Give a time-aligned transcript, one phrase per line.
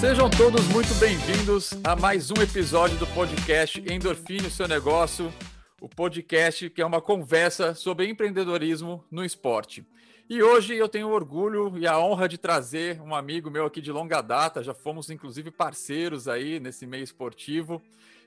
[0.00, 5.32] Sejam todos muito bem-vindos a mais um episódio do podcast Endorfine o seu negócio,
[5.80, 9.86] o podcast que é uma conversa sobre empreendedorismo no esporte.
[10.28, 13.90] E hoje eu tenho orgulho e a honra de trazer um amigo meu aqui de
[13.90, 17.80] longa data, já fomos inclusive parceiros aí nesse meio esportivo,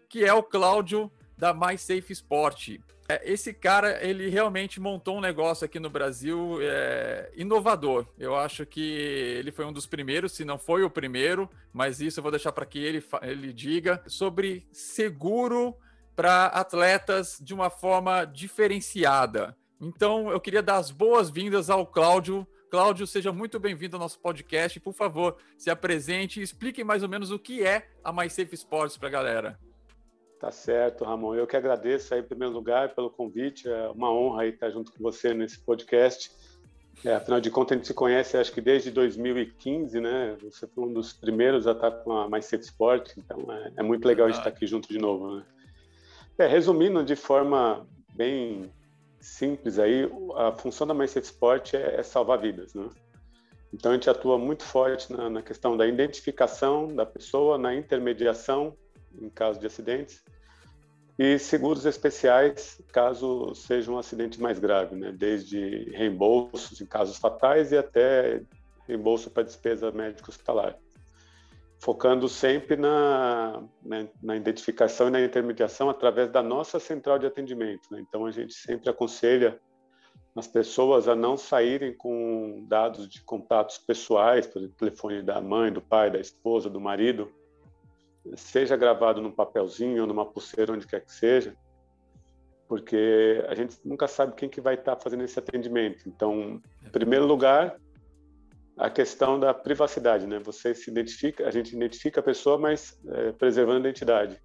[0.10, 2.80] que é o Cláudio da Mais Safe Sport.
[3.08, 8.06] É, esse cara, ele realmente montou um negócio aqui no Brasil é, inovador.
[8.20, 12.20] Eu acho que ele foi um dos primeiros, se não foi o primeiro, mas isso
[12.20, 15.75] eu vou deixar para que ele, ele diga sobre seguro
[16.15, 19.56] para atletas de uma forma diferenciada.
[19.79, 22.46] Então, eu queria dar as boas-vindas ao Cláudio.
[22.70, 24.78] Cláudio, seja muito bem-vindo ao nosso podcast.
[24.82, 28.54] Por favor, se apresente e explique mais ou menos o que é a Mais Safe
[28.54, 29.68] Sports para a galera.
[30.39, 31.36] Tá certo, Ramon.
[31.36, 33.67] Eu que agradeço aí, em primeiro lugar, pelo convite.
[33.67, 36.31] É uma honra aí estar junto com você nesse podcast.
[37.03, 40.38] É, afinal de contas, a gente se conhece, acho que desde 2015, né?
[40.42, 43.84] Você foi um dos primeiros a estar com a Mais Safe Sport, então é, é
[43.84, 45.44] muito legal estar aqui junto de novo, né?
[46.38, 48.72] É, resumindo de forma bem
[49.20, 52.88] simples aí, a função da Mais Safe Sport é, é salvar vidas, né?
[53.73, 58.76] Então a gente atua muito forte na, na questão da identificação da pessoa, na intermediação
[59.22, 60.24] em caso de acidentes
[61.20, 65.12] e seguros especiais caso seja um acidente mais grave, né?
[65.12, 68.42] desde reembolsos em casos fatais e até
[68.88, 70.78] reembolso para despesa médica hospitalar,
[71.78, 77.90] focando sempre na, na, na, identificação e na intermediação através da nossa central de atendimento.
[77.92, 78.00] Né?
[78.00, 79.60] Então a gente sempre aconselha
[80.38, 85.70] as pessoas a não saírem com dados de contatos pessoais, por exemplo, telefone da mãe,
[85.70, 87.30] do pai, da esposa, do marido,
[88.36, 91.56] seja gravado num papelzinho ou numa pulseira, onde quer que seja,
[92.68, 96.08] porque a gente nunca sabe quem que vai estar fazendo esse atendimento.
[96.08, 97.78] Então, em primeiro lugar,
[98.78, 100.40] a questão da privacidade, né?
[100.40, 104.39] Você se identifica, a gente identifica a pessoa, mas é, preservando a identidade.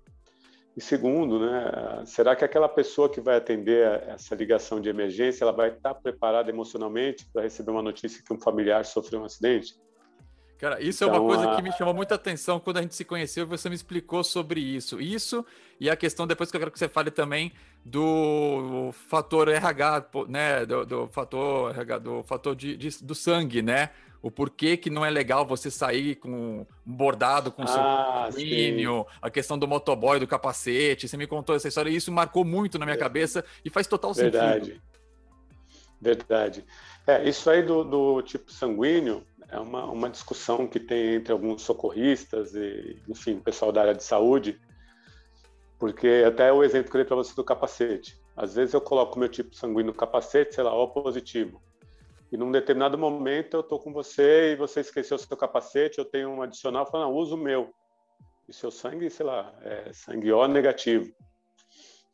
[0.77, 5.53] E segundo, né, será que aquela pessoa que vai atender essa ligação de emergência, ela
[5.53, 9.75] vai estar preparada emocionalmente para receber uma notícia que um familiar sofreu um acidente?
[10.59, 12.94] Cara, isso então, é uma então, coisa que me chamou muita atenção quando a gente
[12.94, 15.00] se conheceu, você me explicou sobre isso.
[15.00, 15.44] Isso
[15.81, 17.53] e a questão, depois que eu quero que você fale também
[17.84, 20.64] do fator RH, né?
[20.64, 23.91] Do, do fator RH, do fator de, de, do sangue, né?
[24.22, 29.28] O porquê que não é legal você sair com bordado com ah, seu sanguíneo, a
[29.28, 31.06] questão do motoboy, do capacete.
[31.06, 32.98] Você me contou essa história e isso marcou muito na minha é.
[32.98, 34.64] cabeça e faz total Verdade.
[34.64, 34.82] sentido.
[36.00, 36.64] Verdade.
[37.06, 41.62] É, isso aí do, do tipo sanguíneo é uma, uma discussão que tem entre alguns
[41.62, 44.60] socorristas e, enfim, pessoal da área de saúde,
[45.78, 48.21] porque até o exemplo que eu dei para você do capacete.
[48.37, 51.62] Às vezes eu coloco meu tipo sanguíneo no capacete, sei lá, O positivo.
[52.32, 56.05] E num determinado momento eu estou com você e você esqueceu o seu capacete, eu
[56.05, 57.72] tenho um adicional, falando, não, usa o meu.
[58.49, 61.12] E seu sangue, sei lá, é sangue O negativo.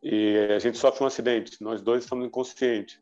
[0.03, 3.01] E a gente sofre um acidente, nós dois estamos inconscientes.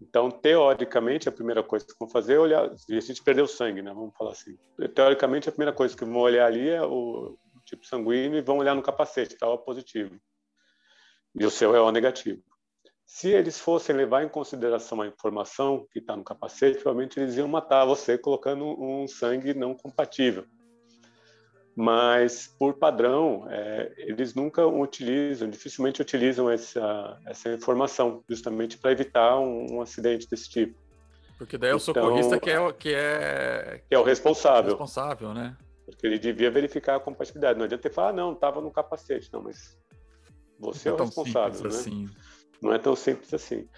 [0.00, 2.70] Então, teoricamente, a primeira coisa que vão fazer é olhar.
[2.88, 3.92] E a gente perdeu sangue, né?
[3.92, 4.56] Vamos falar assim.
[4.94, 8.74] Teoricamente, a primeira coisa que vão olhar ali é o tipo sanguíneo e vão olhar
[8.74, 9.48] no capacete, tá?
[9.48, 10.18] O positivo.
[11.34, 12.42] E o seu é o negativo.
[13.04, 17.48] Se eles fossem levar em consideração a informação que está no capacete, provavelmente eles iam
[17.48, 20.46] matar você colocando um sangue não compatível
[21.76, 29.38] mas por padrão é, eles nunca utilizam, dificilmente utilizam essa, essa informação, justamente para evitar
[29.38, 30.74] um, um, acidente desse tipo.
[31.36, 34.70] Porque daí é o então, socorrista que é, que é que é o responsável.
[34.70, 35.54] Responsável, né?
[35.84, 37.58] Porque ele devia verificar a compatibilidade.
[37.58, 39.78] Não adianta ele falar, ah, não, estava no capacete, não, mas
[40.58, 41.68] você não é, é o responsável, né?
[41.68, 42.08] Assim.
[42.62, 43.68] Não é tão simples assim.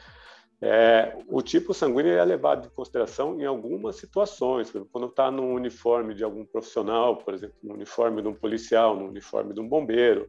[0.61, 6.15] É, o tipo sanguíneo é levado em consideração em algumas situações, quando está no uniforme
[6.15, 10.29] de algum profissional, por exemplo, no uniforme de um policial, no uniforme de um bombeiro.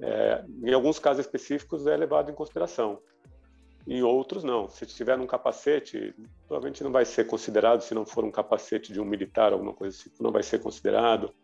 [0.00, 3.00] É, em alguns casos específicos é levado em consideração.
[3.86, 4.68] Em outros, não.
[4.68, 6.14] Se estiver num capacete,
[6.46, 9.96] provavelmente não vai ser considerado, se não for um capacete de um militar, alguma coisa
[9.96, 11.34] assim, não vai ser considerado.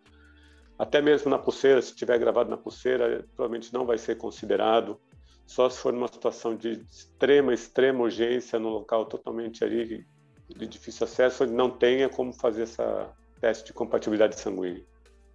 [0.78, 5.00] Até mesmo na pulseira, se estiver gravado na pulseira, provavelmente não vai ser considerado
[5.48, 10.06] só se for numa situação de extrema, extrema urgência, num local totalmente ali
[10.46, 13.10] de difícil acesso, onde não tenha como fazer essa
[13.40, 14.84] teste de compatibilidade sanguínea.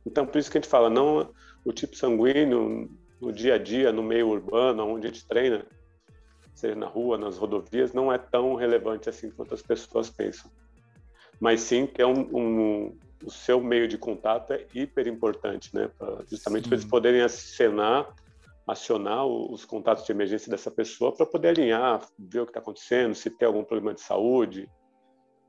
[0.06, 1.34] Então, por isso que a gente fala, não
[1.66, 5.66] o tipo sanguíneo no dia a dia, no meio urbano, onde a gente treina,
[6.54, 10.52] seja na rua, nas rodovias, não é tão relevante assim quanto as pessoas pensam.
[11.40, 15.90] Mas sim ter um, um o seu meio de contato é hiper importante, né?
[15.98, 18.14] Pra, justamente para eles poderem acionar
[18.68, 23.14] acionar os contatos de emergência dessa pessoa para poder alinhar, ver o que está acontecendo,
[23.14, 24.70] se tem algum problema de saúde,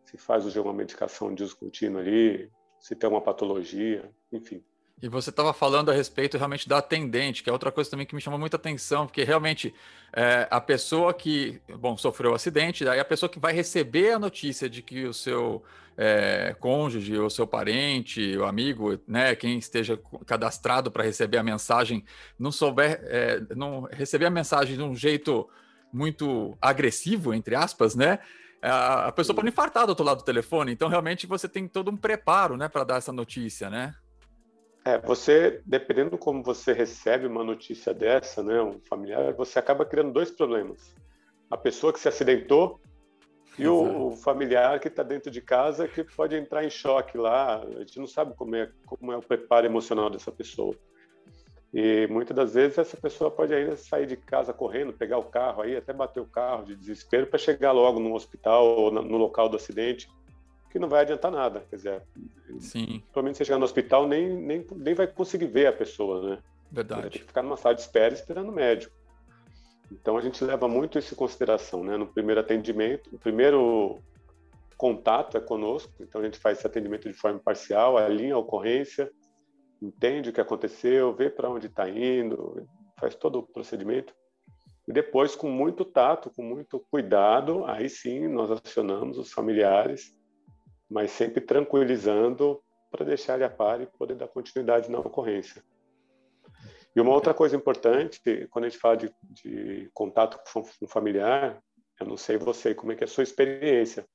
[0.05, 4.63] se faz de uma medicação de uso contínuo ali, se tem uma patologia, enfim.
[5.03, 8.15] E você estava falando a respeito realmente da atendente, que é outra coisa também que
[8.15, 9.75] me chamou muita atenção, porque realmente
[10.13, 14.19] é, a pessoa que, bom, sofreu um acidente, aí a pessoa que vai receber a
[14.19, 15.63] notícia de que o seu
[15.97, 22.05] é, cônjuge, ou seu parente, o amigo, né, quem esteja cadastrado para receber a mensagem,
[22.39, 25.49] não souber, é, não receber a mensagem de um jeito
[25.93, 28.19] muito agressivo, entre aspas, né?
[28.63, 31.97] A pessoa pode infartar do outro lado do telefone, então realmente você tem todo um
[31.97, 33.95] preparo, né, para dar essa notícia, né?
[34.87, 40.13] É, você, dependendo como você recebe uma notícia dessa, né, um familiar, você acaba criando
[40.13, 40.95] dois problemas.
[41.51, 42.79] A pessoa que se acidentou
[43.59, 47.63] e o, o, familiar que está dentro de casa que pode entrar em choque lá.
[47.63, 50.75] A gente não sabe como é, como é o preparo emocional dessa pessoa.
[51.73, 55.63] E muitas das vezes essa pessoa pode ainda sair de casa correndo, pegar o carro
[55.63, 59.49] aí, até bater o carro de desespero para chegar logo no hospital ou no local
[59.49, 60.09] do acidente
[60.75, 61.65] que não vai adiantar nada.
[61.71, 62.03] Quer dizer,
[62.59, 63.01] Sim.
[63.13, 66.39] provavelmente você chegar no hospital nem, nem, nem vai conseguir ver a pessoa, né?
[66.69, 67.01] Verdade.
[67.01, 68.93] Vai ter que ficar numa sala de espera esperando o médico.
[69.93, 71.97] Então a gente leva muito isso em consideração, né?
[71.97, 74.01] No primeiro atendimento, o primeiro
[74.77, 79.09] contato é conosco, então a gente faz esse atendimento de forma parcial, alinha a ocorrência,
[79.81, 82.67] entende o que aconteceu, vê para onde está indo,
[82.99, 84.13] faz todo o procedimento.
[84.89, 90.13] E depois, com muito tato, com muito cuidado, aí sim nós acionamos os familiares
[90.91, 95.63] mas sempre tranquilizando para deixar ele a par e poder dar continuidade na ocorrência.
[96.95, 98.21] E uma outra coisa importante,
[98.51, 101.61] quando a gente fala de, de contato com um familiar,
[102.01, 104.07] eu não sei você, como é que é a sua experiência,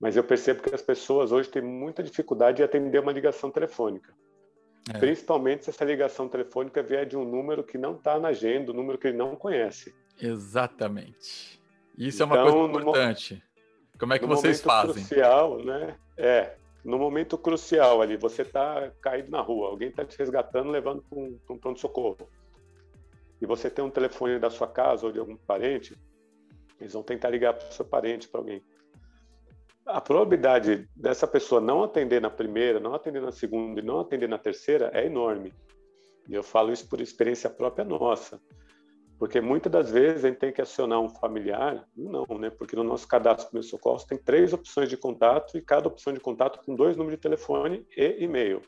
[0.00, 4.14] mas eu percebo que as pessoas hoje têm muita dificuldade de atender uma ligação telefônica.
[4.92, 4.98] É.
[4.98, 8.74] Principalmente se essa ligação telefônica vier de um número que não está na agenda, um
[8.74, 9.94] número que ele não conhece.
[10.20, 11.60] Exatamente.
[11.96, 13.34] Isso então, é uma coisa importante.
[13.34, 13.53] No
[13.98, 14.94] como é que no vocês fazem?
[14.94, 15.96] Crucial, né?
[16.16, 21.02] É, no momento crucial ali, você está caído na rua, alguém está te resgatando, levando
[21.02, 22.28] para um, um pronto-socorro.
[23.40, 25.96] E você tem um telefone da sua casa ou de algum parente,
[26.80, 28.62] eles vão tentar ligar para o seu parente, para alguém.
[29.86, 34.28] A probabilidade dessa pessoa não atender na primeira, não atender na segunda e não atender
[34.28, 35.52] na terceira é enorme.
[36.28, 38.40] E eu falo isso por experiência própria nossa.
[39.18, 42.50] Porque muitas das vezes a gente tem que acionar um familiar, não, né?
[42.50, 46.20] Porque no nosso cadastro de socorros tem três opções de contato e cada opção de
[46.20, 48.60] contato com dois números de telefone e e-mail.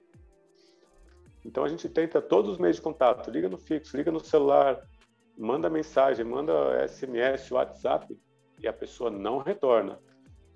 [1.44, 4.80] Então a gente tenta todos os meios de contato, liga no fixo, liga no celular,
[5.36, 8.18] manda mensagem, manda SMS, WhatsApp
[8.60, 9.98] e a pessoa não retorna.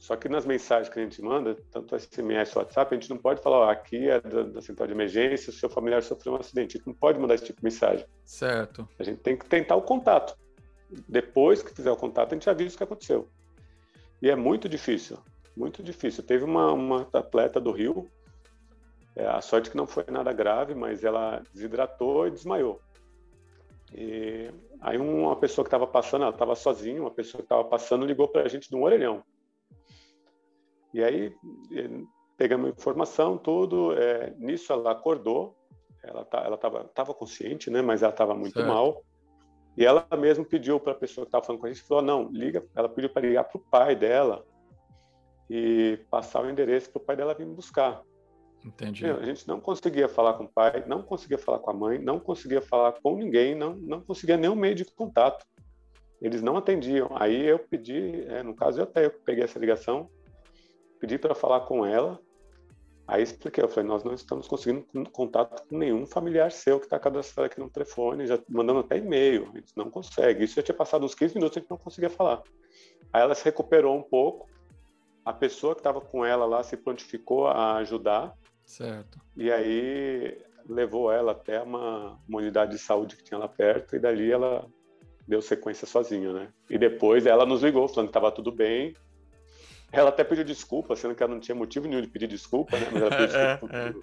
[0.01, 3.19] Só que nas mensagens que a gente manda, tanto SMS ou WhatsApp, a gente não
[3.19, 6.37] pode falar, ó, aqui é da, da, central de emergência, o seu familiar sofreu um
[6.37, 6.77] acidente.
[6.77, 8.07] A gente não pode mandar esse tipo de mensagem.
[8.25, 8.89] Certo.
[8.99, 10.35] A gente tem que tentar o contato.
[11.07, 13.29] Depois que fizer o contato, a gente avisa o que aconteceu.
[14.23, 15.19] E é muito difícil,
[15.55, 16.25] muito difícil.
[16.25, 18.09] Teve uma, uma atleta do Rio,
[19.15, 22.81] é, a sorte que não foi nada grave, mas ela desidratou e desmaiou.
[23.93, 24.51] E
[24.81, 28.29] aí uma pessoa que estava passando, ela estava sozinha, uma pessoa que estava passando ligou
[28.29, 29.23] para a gente de um orelhão.
[30.93, 31.35] E aí
[32.37, 33.93] pegamos informação, tudo.
[33.93, 35.57] É, nisso ela acordou,
[36.03, 37.83] ela tá, ela estava tava consciente, né?
[37.83, 38.69] Mas ela estava muito certo.
[38.69, 39.03] mal.
[39.77, 42.29] E ela mesmo pediu para a pessoa que estava falando com a gente, falou, não,
[42.33, 42.65] liga.
[42.75, 44.45] Ela pediu para ligar para o pai dela
[45.49, 48.03] e passar o endereço para o pai dela vir buscar.
[48.65, 49.07] Entendi.
[49.07, 52.21] A gente não conseguia falar com o pai, não conseguia falar com a mãe, não
[52.21, 55.47] conseguia falar com ninguém, não, não conseguia nenhum meio de contato.
[56.21, 57.09] Eles não atendiam.
[57.15, 60.11] Aí eu pedi, é, no caso eu até eu peguei essa ligação,
[61.01, 62.21] pedi para falar com ela.
[63.07, 66.97] Aí expliquei, eu falei, nós não estamos conseguindo contato com nenhum familiar seu que está
[66.97, 70.45] cadastrado aqui no telefone, já mandando até e-mail, a gente não consegue.
[70.45, 72.41] Isso já tinha passado uns 15 minutos, a gente não conseguia falar.
[73.13, 74.49] Aí ela se recuperou um pouco,
[75.25, 78.33] a pessoa que estava com ela lá se prontificou a ajudar.
[78.65, 79.19] Certo.
[79.37, 83.99] E aí levou ela até uma, uma unidade de saúde que tinha lá perto, e
[83.99, 84.65] dali ela
[85.27, 86.49] deu sequência sozinha, né?
[86.69, 88.95] E depois ela nos ligou, falando que estava tudo bem,
[89.93, 92.89] ela até pediu desculpa, sendo que ela não tinha motivo nenhum de pedir desculpa, né?
[92.93, 93.95] Mas ela pediu desculpa é, é.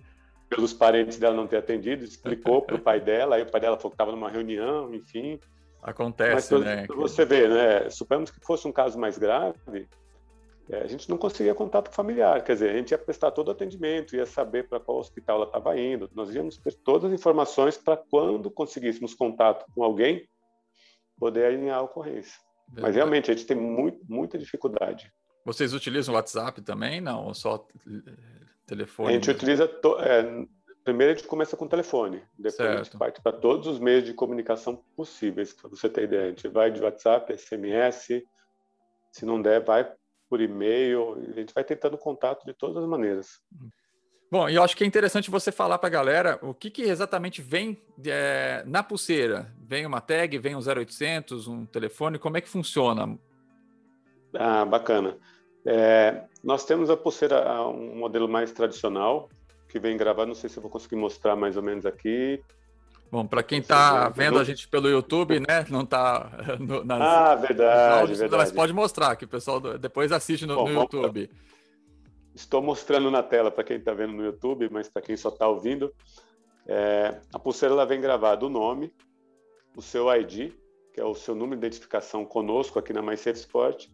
[0.49, 3.77] pelos parentes dela não ter atendido, explicou para o pai dela, aí o pai dela
[3.77, 5.39] falou que estava numa reunião, enfim.
[5.81, 6.85] Acontece, Mas, né?
[6.87, 7.89] Você vê, né?
[7.89, 9.87] Suponhamos que fosse um caso mais grave,
[10.69, 13.51] é, a gente não conseguia contato familiar, quer dizer, a gente ia prestar todo o
[13.51, 17.77] atendimento, ia saber para qual hospital ela estava indo, nós íamos ter todas as informações
[17.77, 20.27] para quando conseguíssemos contato com alguém,
[21.17, 22.37] poder alinhar a ocorrência.
[22.67, 22.81] Verdade.
[22.81, 25.09] Mas realmente a gente tem muito, muita dificuldade.
[25.47, 26.99] Vocês utilizam o WhatsApp também?
[26.99, 27.65] Não, ou só
[28.65, 29.07] telefone?
[29.07, 29.37] A gente mesmo?
[29.37, 29.65] utiliza.
[29.65, 29.97] To...
[29.97, 30.45] É,
[30.83, 32.79] primeiro a gente começa com telefone, depois certo.
[32.79, 36.25] a gente parte para todos os meios de comunicação possíveis, para você ter ideia.
[36.25, 38.21] A gente vai de WhatsApp, SMS,
[39.09, 39.89] se não der, vai
[40.29, 43.39] por e-mail, a gente vai tentando contato de todas as maneiras.
[44.29, 46.81] Bom, e eu acho que é interessante você falar para a galera o que, que
[46.81, 49.49] exatamente vem é, na pulseira.
[49.61, 53.17] Vem uma tag, vem um 0800, um telefone, como é que funciona?
[54.33, 55.17] Ah, bacana.
[55.69, 59.29] É, nós temos a pulseira, um modelo mais tradicional,
[59.67, 62.41] que vem gravado, não sei se eu vou conseguir mostrar mais ou menos aqui.
[63.11, 66.31] Bom, para quem está vendo a gente pelo YouTube, né, não está
[66.85, 68.43] nas, ah, verdade, áudios, verdade.
[68.43, 71.29] Mas pode mostrar, que o pessoal depois assiste no, Bom, no YouTube.
[72.33, 75.49] Estou mostrando na tela para quem está vendo no YouTube, mas para quem só está
[75.49, 75.93] ouvindo,
[76.65, 78.93] é, a pulseira ela vem gravada o nome,
[79.75, 80.53] o seu ID,
[80.93, 83.87] que é o seu número de identificação conosco aqui na MySafe Sport,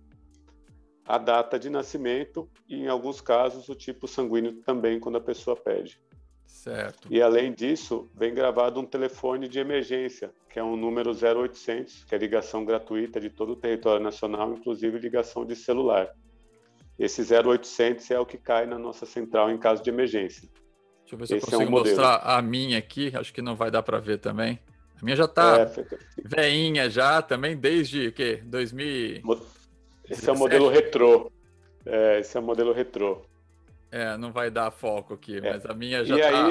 [1.06, 5.56] a data de nascimento e, em alguns casos, o tipo sanguíneo também, quando a pessoa
[5.56, 6.00] pede.
[6.46, 7.08] Certo.
[7.12, 12.16] E, além disso, vem gravado um telefone de emergência, que é um número 0800, que
[12.16, 16.10] é ligação gratuita de todo o território nacional, inclusive ligação de celular.
[16.98, 20.48] Esse 0800 é o que cai na nossa central em caso de emergência.
[21.02, 23.12] Deixa eu ver se Esse eu consigo é um mostrar a minha aqui.
[23.14, 24.60] Acho que não vai dar para ver também.
[25.02, 25.86] A minha já está é,
[26.24, 28.42] veinha já, também desde o quê?
[28.46, 29.22] 2000.
[30.10, 31.32] Esse é o modelo retrô.
[31.86, 33.22] É, esse é o modelo retrô.
[33.92, 35.42] É, não vai dar foco aqui, é.
[35.42, 36.46] mas a minha já e tá...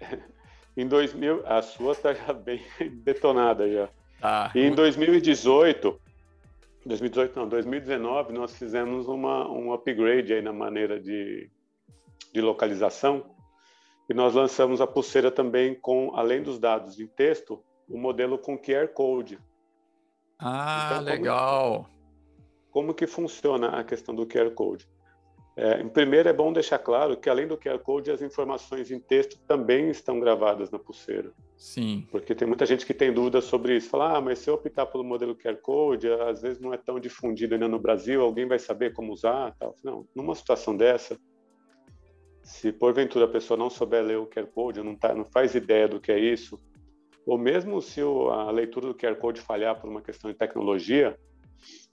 [0.00, 0.20] aí,
[0.76, 2.62] em 2000, a sua tá já bem
[3.04, 3.88] detonada já.
[4.22, 6.00] Ah, e em 2018,
[6.84, 11.50] 2018 não, 2019 nós fizemos uma, um upgrade aí na maneira de,
[12.32, 13.34] de localização
[14.08, 18.38] e nós lançamos a pulseira também com, além dos dados em texto, o um modelo
[18.38, 19.38] com QR Code.
[20.38, 21.84] Ah, então, legal.
[21.84, 21.99] Como,
[22.70, 24.88] como que funciona a questão do QR Code?
[25.56, 29.38] É, primeiro, é bom deixar claro que, além do QR Code, as informações em texto
[29.46, 31.32] também estão gravadas na pulseira.
[31.56, 32.06] Sim.
[32.10, 33.90] Porque tem muita gente que tem dúvidas sobre isso.
[33.90, 36.98] Fala, ah, mas se eu optar pelo modelo QR Code, às vezes não é tão
[36.98, 39.54] difundido ainda no Brasil, alguém vai saber como usar?
[39.58, 39.74] Tal.
[39.84, 41.18] Não, numa situação dessa,
[42.42, 45.86] se porventura a pessoa não souber ler o QR Code, não, tá, não faz ideia
[45.86, 46.58] do que é isso,
[47.26, 51.18] ou mesmo se a leitura do QR Code falhar por uma questão de tecnologia,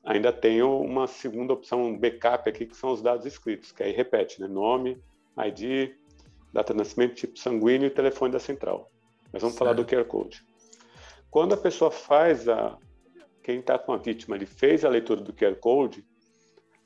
[0.08, 3.92] ainda tenho uma segunda opção, um backup aqui, que são os dados escritos, que aí
[3.92, 4.48] repete, né?
[4.48, 4.98] Nome,
[5.38, 5.92] ID,
[6.54, 8.90] data de nascimento, tipo sanguíneo e telefone da central.
[9.34, 9.60] Mas vamos certo.
[9.60, 10.46] falar do QR Code.
[11.30, 12.78] Quando a pessoa faz a...
[13.44, 16.06] Quem está com a vítima, ele fez a leitura do QR Code,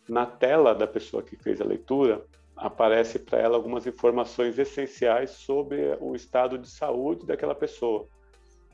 [0.10, 2.26] na tela da pessoa que fez a leitura,
[2.56, 8.08] aparece para ela algumas informações essenciais sobre o estado de saúde daquela pessoa.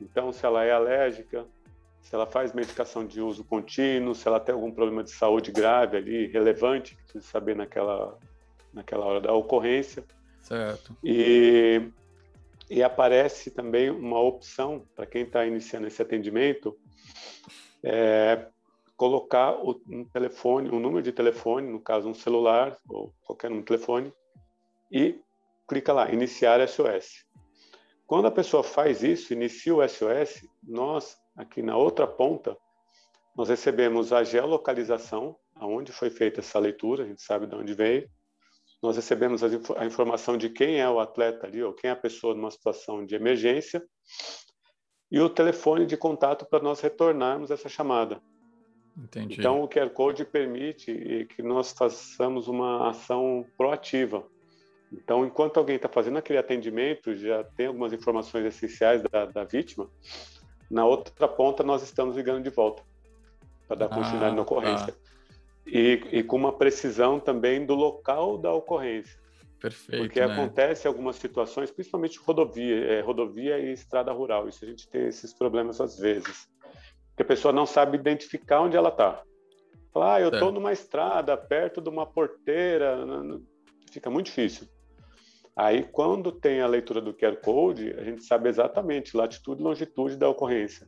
[0.01, 1.45] Então, se ela é alérgica,
[2.07, 5.97] se ela faz medicação de uso contínuo, se ela tem algum problema de saúde grave
[5.97, 8.17] ali, relevante, que precisa saber naquela,
[8.73, 10.05] naquela hora da ocorrência.
[10.39, 10.95] Certo.
[11.03, 11.81] E,
[12.69, 16.77] e aparece também uma opção para quem está iniciando esse atendimento,
[17.83, 18.47] é,
[18.95, 23.61] colocar o, um telefone, um número de telefone, no caso um celular ou qualquer um
[23.61, 24.13] telefone,
[24.89, 25.19] e
[25.67, 27.25] clica lá, iniciar SOS.
[28.05, 32.57] Quando a pessoa faz isso, inicia o SOS, nós Aqui na outra ponta,
[33.35, 38.09] nós recebemos a geolocalização, aonde foi feita essa leitura, a gente sabe de onde veio.
[38.81, 42.33] Nós recebemos a informação de quem é o atleta ali, ou quem é a pessoa
[42.33, 43.83] numa situação de emergência,
[45.11, 48.21] e o telefone de contato para nós retornarmos essa chamada.
[48.97, 49.35] Entendi.
[49.37, 54.27] Então, o QR Code permite que nós façamos uma ação proativa.
[54.91, 59.89] Então, enquanto alguém está fazendo aquele atendimento, já tem algumas informações essenciais da, da vítima,
[60.69, 62.83] na outra ponta, nós estamos ligando de volta
[63.67, 64.93] para dar continuidade ah, na ocorrência.
[64.93, 64.99] Tá.
[65.65, 69.19] E, e, com uma precisão também do local da ocorrência.
[69.59, 70.03] Perfeito.
[70.03, 70.31] Porque né?
[70.31, 74.47] acontece algumas situações, principalmente rodovia, é, rodovia e estrada rural.
[74.47, 76.47] Isso a gente tem esses problemas às vezes.
[77.15, 79.23] Que a pessoa não sabe identificar onde ela está.
[79.91, 83.03] Fala, ah, eu estou numa estrada, perto de uma porteira.
[83.91, 84.67] Fica muito difícil.
[85.57, 90.15] Aí, quando tem a leitura do QR Code, a gente sabe exatamente latitude e longitude
[90.15, 90.87] da ocorrência.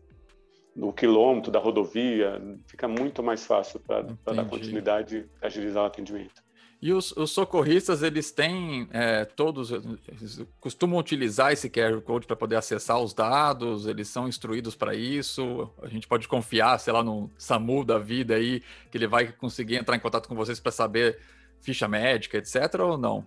[0.76, 6.44] No quilômetro da rodovia, fica muito mais fácil para dar continuidade e agilizar o atendimento.
[6.80, 12.36] E os, os socorristas, eles têm é, todos, eles costumam utilizar esse QR Code para
[12.36, 17.04] poder acessar os dados, eles são instruídos para isso, a gente pode confiar, sei lá,
[17.04, 18.62] no SAMU da vida aí,
[18.92, 21.20] que ele vai conseguir entrar em contato com vocês para saber
[21.60, 23.26] ficha médica, etc, ou não?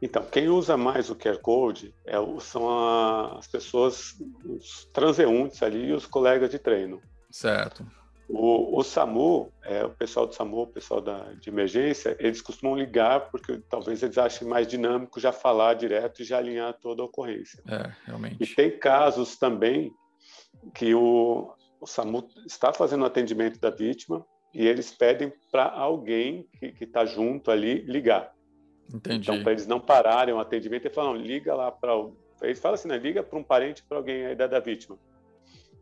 [0.00, 4.14] Então, quem usa mais o QR Code é, são a, as pessoas,
[4.44, 7.02] os transeuntes ali e os colegas de treino.
[7.30, 7.84] Certo.
[8.28, 12.76] O, o SAMU, é, o pessoal do SAMU, o pessoal da, de emergência, eles costumam
[12.76, 17.06] ligar porque talvez eles achem mais dinâmico já falar direto e já alinhar toda a
[17.06, 17.62] ocorrência.
[17.66, 18.36] É, realmente.
[18.40, 19.90] E tem casos também
[20.74, 21.50] que o,
[21.80, 24.24] o SAMU está fazendo atendimento da vítima
[24.54, 28.32] e eles pedem para alguém que está junto ali ligar.
[28.92, 29.30] Entendi.
[29.30, 31.92] Então, para eles não pararem o atendimento, ele fala, não, liga lá para...
[32.42, 34.98] Eles falam assim, né, liga para um parente, para alguém aí da, da vítima.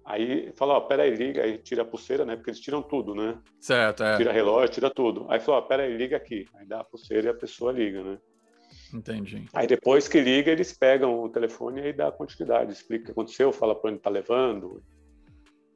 [0.04, 2.36] Aí fala, ó, peraí, liga, aí tira a pulseira, né?
[2.36, 3.38] Porque eles tiram tudo, né?
[3.60, 4.16] Certo, é.
[4.16, 5.26] Tira relógio, tira tudo.
[5.28, 6.46] Aí fala, ó, peraí, liga aqui.
[6.54, 8.18] Aí dá a pulseira e a pessoa liga, né?
[8.94, 9.46] Entendi.
[9.52, 13.50] Aí depois que liga, eles pegam o telefone e dá continuidade, explica o que aconteceu,
[13.52, 14.80] fala para onde está levando,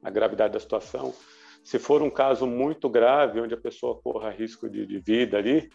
[0.01, 1.13] a gravidade da situação.
[1.61, 5.69] Se for um caso muito grave, onde a pessoa corra risco de, de vida ali,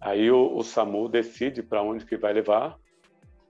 [0.00, 2.78] aí o, o SAMU decide para onde que vai levar,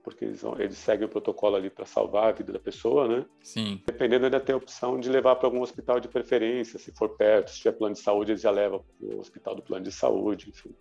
[0.03, 3.25] porque eles, eles seguem o protocolo ali para salvar a vida da pessoa, né?
[3.41, 3.81] Sim.
[3.85, 7.51] Dependendo, ainda tem a opção de levar para algum hospital de preferência, se for perto,
[7.51, 10.49] se tiver plano de saúde, eles já levam para o hospital do plano de saúde,
[10.49, 10.75] enfim.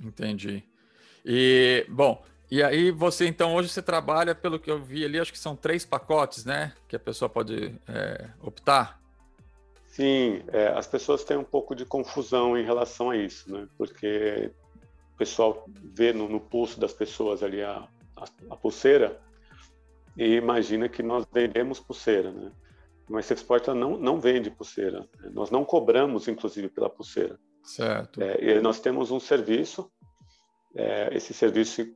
[0.00, 0.62] Entendi.
[1.24, 5.32] E, bom, e aí você, então, hoje você trabalha, pelo que eu vi ali, acho
[5.32, 6.72] que são três pacotes, né?
[6.86, 9.00] Que a pessoa pode é, optar.
[9.88, 13.66] Sim, é, as pessoas têm um pouco de confusão em relação a isso, né?
[13.78, 14.52] Porque
[15.16, 19.18] o pessoal vê no, no pulso das pessoas ali a, a, a, pulseira
[20.14, 22.52] e imagina que nós vendemos pulseira, né?
[23.08, 25.08] Mas Sport não, não vende pulseira.
[25.18, 25.30] Né?
[25.32, 27.38] Nós não cobramos, inclusive, pela pulseira.
[27.62, 28.20] Certo.
[28.20, 29.90] É, nós temos um serviço,
[30.74, 31.86] é, esse serviço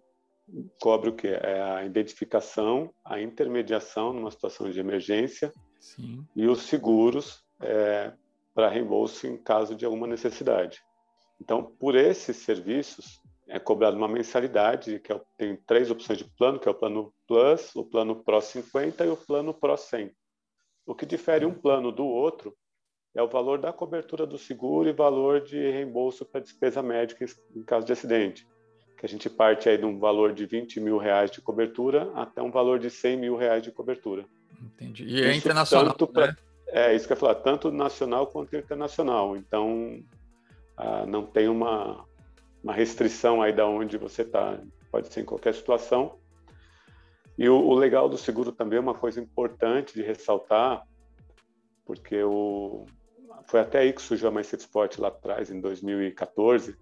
[0.81, 1.29] cobre o que?
[1.29, 6.25] É a identificação, a intermediação numa situação de emergência Sim.
[6.35, 8.13] e os seguros é,
[8.55, 10.81] para reembolso em caso de alguma necessidade.
[11.41, 16.59] Então, por esses serviços, é cobrado uma mensalidade, que é, tem três opções de plano,
[16.59, 20.11] que é o plano Plus, o plano Pro 50 e o plano Pro 100.
[20.87, 22.57] O que difere um plano do outro
[23.15, 27.63] é o valor da cobertura do seguro e valor de reembolso para despesa médica em
[27.63, 28.47] caso de acidente.
[28.97, 32.41] Que a gente parte aí de um valor de 20 mil reais de cobertura até
[32.41, 34.25] um valor de 100 mil reais de cobertura.
[34.63, 35.05] Entendi.
[35.05, 36.37] E é internacional, tanto pra, né?
[36.69, 39.37] É, isso que eu ia falar, tanto nacional quanto internacional.
[39.37, 40.01] Então,
[40.83, 42.07] ah, não tem uma,
[42.65, 44.59] uma restrição aí da onde você está.
[44.91, 46.19] Pode ser em qualquer situação.
[47.37, 50.83] E o, o, legal do seguro também é uma coisa importante de ressaltar,
[51.85, 52.87] porque o,
[53.45, 56.75] foi até aí que surgiu a Mais Sport lá atrás, em 2014,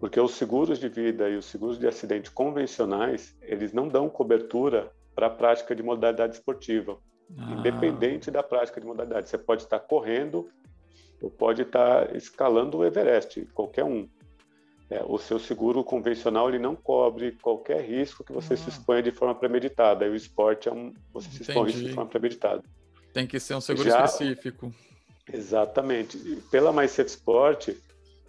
[0.00, 4.92] porque os seguros de vida e os seguros de acidente convencionais, eles não dão cobertura
[5.14, 6.98] para a prática de modalidade esportiva
[7.38, 7.52] ah.
[7.52, 9.28] independente da prática de modalidade.
[9.28, 10.48] Você pode estar correndo
[11.22, 14.08] ou pode estar escalando o Everest, qualquer um.
[14.90, 18.56] É, o seu seguro convencional ele não cobre qualquer risco que você ah.
[18.58, 20.04] se exponha de forma premeditada.
[20.04, 21.44] E o esporte é um você Entendi.
[21.44, 22.62] se expõe de forma premeditada.
[23.14, 24.74] Tem que ser um seguro Já, específico.
[25.32, 26.18] Exatamente.
[26.18, 27.70] E pela Mais Safe Sport,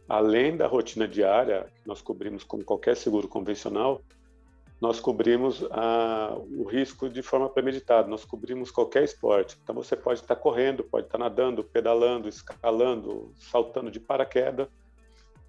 [0.07, 4.01] além da rotina diária que nós cobrimos como qualquer seguro convencional,
[4.83, 9.57] nós cobrimos ah, o risco de forma premeditada, nós cobrimos qualquer esporte.
[9.63, 14.67] Então você pode estar correndo, pode estar nadando, pedalando, escalando, saltando de paraquedas,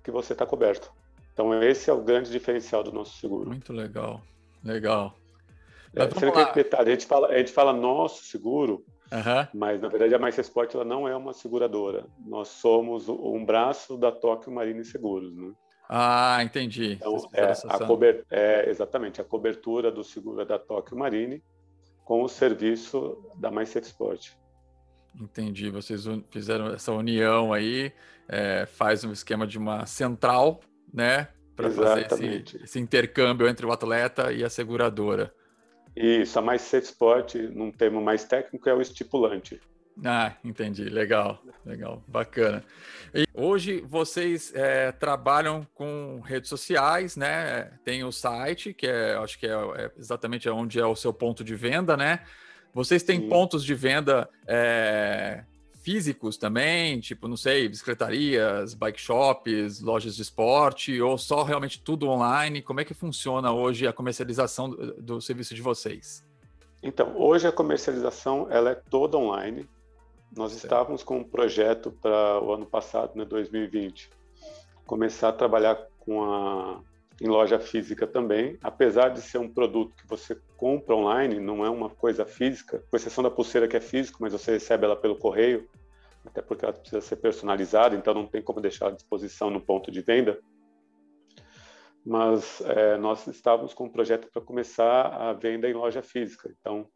[0.05, 0.89] que você está coberto.
[1.33, 3.49] Então esse é o grande diferencial do nosso seguro.
[3.49, 4.23] Muito legal,
[4.63, 5.17] legal.
[5.97, 6.07] É,
[6.53, 9.49] detalhe, a gente fala, a gente fala nosso seguro, uhum.
[9.53, 12.07] mas na verdade a Mais Esporte ela não é uma seguradora.
[12.25, 15.53] Nós somos um braço da Tóquio Marine Seguros, né?
[15.89, 16.93] Ah, entendi.
[16.95, 18.25] Então, é, a cober...
[18.31, 21.43] é, exatamente, a cobertura do seguro da Tóquio Marine
[22.05, 24.33] com o serviço da Mais Safe Sport.
[25.21, 25.71] Entendi.
[25.71, 27.93] Vocês fizeram essa união aí,
[28.29, 30.61] é, faz um esquema de uma central,
[30.93, 31.29] né?
[31.55, 35.33] Para fazer esse, esse, intercâmbio entre o atleta e a seguradora.
[35.95, 39.61] Isso, a Mais Safe Sport, num termo mais técnico, é o estipulante.
[40.03, 40.85] Ah, entendi.
[40.85, 42.65] Legal, legal, bacana.
[43.15, 47.71] E hoje vocês é, trabalham com redes sociais, né?
[47.85, 51.45] Tem o site, que é, acho que é, é exatamente onde é o seu ponto
[51.45, 52.21] de venda, né?
[52.73, 53.29] Vocês têm Sim.
[53.29, 55.45] pontos de venda é,
[55.85, 62.09] físicos também, tipo, não sei, bicicletarias, bike shops, lojas de esporte, ou só realmente tudo
[62.09, 62.63] online?
[62.63, 66.25] Como é que funciona hoje a comercialização do, do serviço de vocês?
[66.83, 69.69] Então, hoje a comercialização ela é toda online.
[70.37, 70.65] Nós certo.
[70.65, 74.11] estávamos com um projeto para o ano passado, né, 2020,
[74.87, 76.83] começar a trabalhar com a
[77.21, 81.71] em loja física também, apesar de ser um produto que você compra online, não é
[81.71, 85.17] uma coisa física, com exceção da pulseira que é físico, mas você recebe ela pelo
[85.17, 85.69] correio,
[86.25, 89.91] até porque ela precisa ser personalizada, então não tem como deixar à disposição no ponto
[89.91, 90.41] de venda.
[92.05, 96.89] Mas é, nós estávamos com um projeto para começar a venda em loja física, então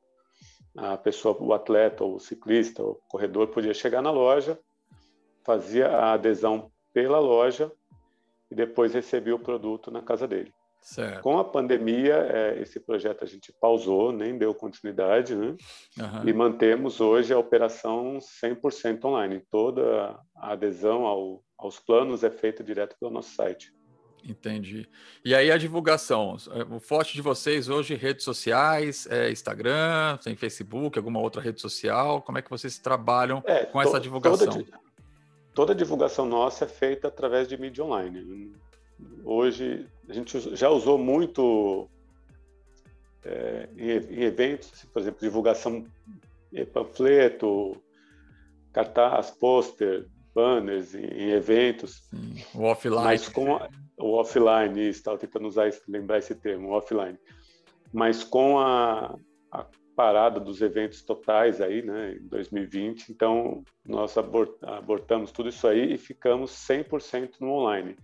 [0.80, 4.58] a pessoa, o atleta, ou o ciclista, o corredor podia chegar na loja,
[5.44, 7.72] fazia a adesão pela loja
[8.50, 10.52] e depois recebia o produto na casa dele.
[10.80, 11.22] Certo.
[11.22, 15.56] Com a pandemia, é, esse projeto a gente pausou, nem deu continuidade, né?
[15.98, 16.28] Uhum.
[16.28, 19.42] E mantemos hoje a operação 100% online.
[19.50, 23.72] Toda a adesão ao, aos planos é feita direto pelo nosso site.
[24.24, 24.88] Entendi.
[25.24, 26.36] E aí a divulgação,
[26.70, 32.20] o forte de vocês hoje, redes sociais, é Instagram, tem Facebook, alguma outra rede social,
[32.22, 34.46] como é que vocês trabalham é, com to, essa divulgação?
[34.46, 34.80] Toda,
[35.54, 38.52] toda a divulgação nossa é feita através de mídia online.
[39.24, 41.88] Hoje, a gente já usou muito
[43.24, 45.86] é, em, eventos, por exemplo, divulgação
[46.52, 47.80] em panfleto,
[48.72, 52.02] cartaz, pôster, banners em, em eventos.
[52.10, 53.02] Sim, o offline.
[53.02, 57.18] Mas com a, o offline, estava tentando usar lembrar esse termo, o offline.
[57.92, 59.18] Mas com a,
[59.50, 65.94] a, parada dos eventos totais aí, né, em 2020, então nós abortamos tudo isso aí
[65.94, 67.96] e ficamos 100% no online,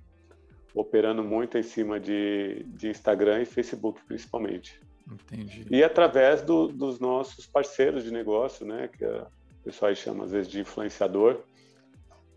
[0.75, 4.81] operando muito em cima de, de Instagram e Facebook, principalmente.
[5.09, 5.67] Entendi.
[5.71, 9.27] E através do, dos nossos parceiros de negócio, né, que o
[9.63, 11.43] pessoal chama às vezes de influenciador,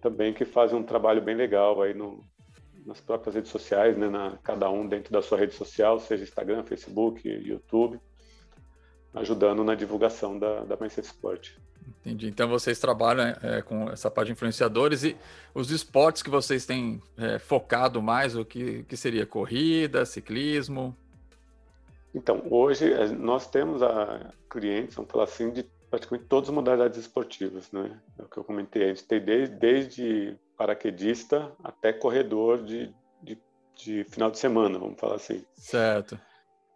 [0.02, 2.22] também que fazem um trabalho bem legal aí no,
[2.88, 6.64] nas próprias redes sociais, né, na, cada um dentro da sua rede social, seja Instagram,
[6.64, 8.00] Facebook, YouTube,
[9.14, 11.52] ajudando na divulgação da, da Mindset Sport.
[12.00, 12.28] Entendi.
[12.28, 15.18] Então vocês trabalham é, com essa parte de influenciadores e
[15.54, 20.96] os esportes que vocês têm é, focado mais, o que, que seria corrida, ciclismo?
[22.16, 26.98] Então, hoje é, nós temos a clientes, vamos falar assim, de praticamente todas as modalidades
[26.98, 28.00] esportivas, né?
[28.18, 33.40] É o que eu comentei, a gente tem desde, desde paraquedista até corredor de, de,
[33.76, 35.46] de, final de semana, vamos falar assim.
[35.56, 36.20] Certo.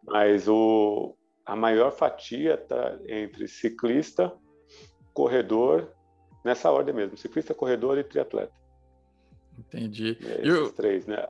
[0.03, 4.33] Mas o, a maior fatia está entre ciclista,
[5.13, 5.91] corredor,
[6.43, 8.53] nessa ordem mesmo, ciclista, corredor e triatleta.
[9.57, 10.17] Entendi.
[10.19, 10.71] Esses e o...
[10.71, 11.27] três, né?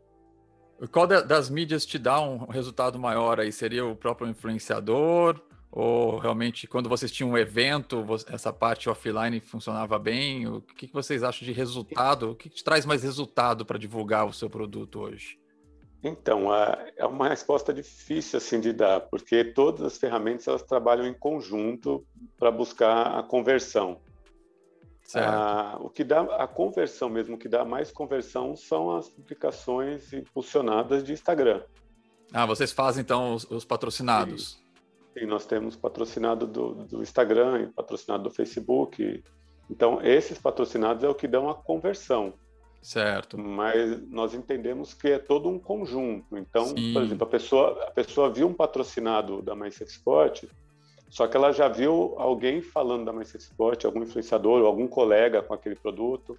[0.91, 3.51] Qual das mídias te dá um resultado maior aí?
[3.51, 5.39] Seria o próprio influenciador?
[5.71, 10.45] Ou realmente, quando vocês tinham um evento, essa parte offline funcionava bem?
[10.45, 12.31] O que, vocês acham de resultado?
[12.31, 15.39] O que te traz mais resultado para divulgar o seu produto hoje?
[16.03, 16.53] Então,
[16.97, 22.05] é uma resposta difícil assim de dar, porque todas as ferramentas elas trabalham em conjunto
[22.37, 24.01] para buscar a conversão.
[25.15, 30.11] Ah, o que dá a conversão mesmo, o que dá mais conversão são as publicações
[30.13, 31.63] impulsionadas de Instagram.
[32.33, 34.60] Ah, vocês fazem então os, os patrocinados?
[35.13, 39.23] Sim, nós temos patrocinado do, do Instagram e patrocinado do Facebook.
[39.69, 42.33] Então, esses patrocinados é o que dão a conversão.
[42.81, 43.37] Certo.
[43.37, 46.35] Mas nós entendemos que é todo um conjunto.
[46.37, 46.93] Então, Sim.
[46.93, 50.45] por exemplo, a pessoa, a pessoa viu um patrocinado da Mindset Sport,
[51.09, 55.41] só que ela já viu alguém falando da Mindset Sport, algum influenciador ou algum colega
[55.41, 56.37] com aquele produto.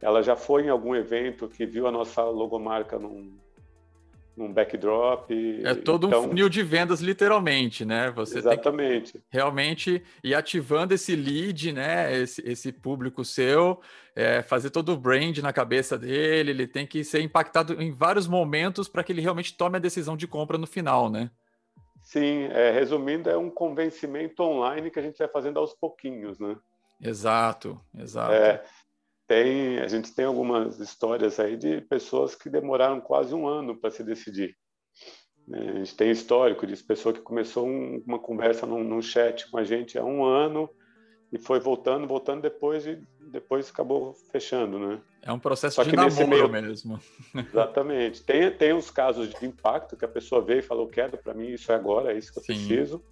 [0.00, 3.38] Ela já foi em algum evento que viu a nossa logomarca num,
[4.36, 5.30] num backdrop.
[5.64, 8.10] É todo então, um funil de vendas, literalmente, né?
[8.10, 9.12] Você exatamente.
[9.14, 12.14] tem que realmente ir ativando esse lead, né?
[12.14, 13.80] Esse, esse público seu,
[14.14, 18.28] é, fazer todo o brand na cabeça dele, ele tem que ser impactado em vários
[18.28, 21.30] momentos para que ele realmente tome a decisão de compra no final, né?
[22.02, 26.56] Sim, é, resumindo, é um convencimento online que a gente vai fazendo aos pouquinhos, né?
[27.00, 28.32] Exato, exato.
[28.32, 28.62] É,
[29.26, 33.90] tem, a gente tem algumas histórias aí de pessoas que demoraram quase um ano para
[33.90, 34.56] se decidir.
[35.46, 35.70] Né?
[35.70, 39.58] A gente tem histórico de pessoa que começou um, uma conversa num, num, chat com
[39.58, 40.68] a gente há um ano
[41.32, 45.00] e foi voltando, voltando depois e depois acabou fechando, né?
[45.22, 46.48] É um processo de namoro meio...
[46.48, 47.00] mesmo.
[47.34, 48.22] Exatamente.
[48.22, 51.48] Tem, tem os casos de impacto que a pessoa veio e falou, quero para mim,
[51.48, 52.54] isso é agora, é isso que eu Sim.
[52.54, 53.04] preciso.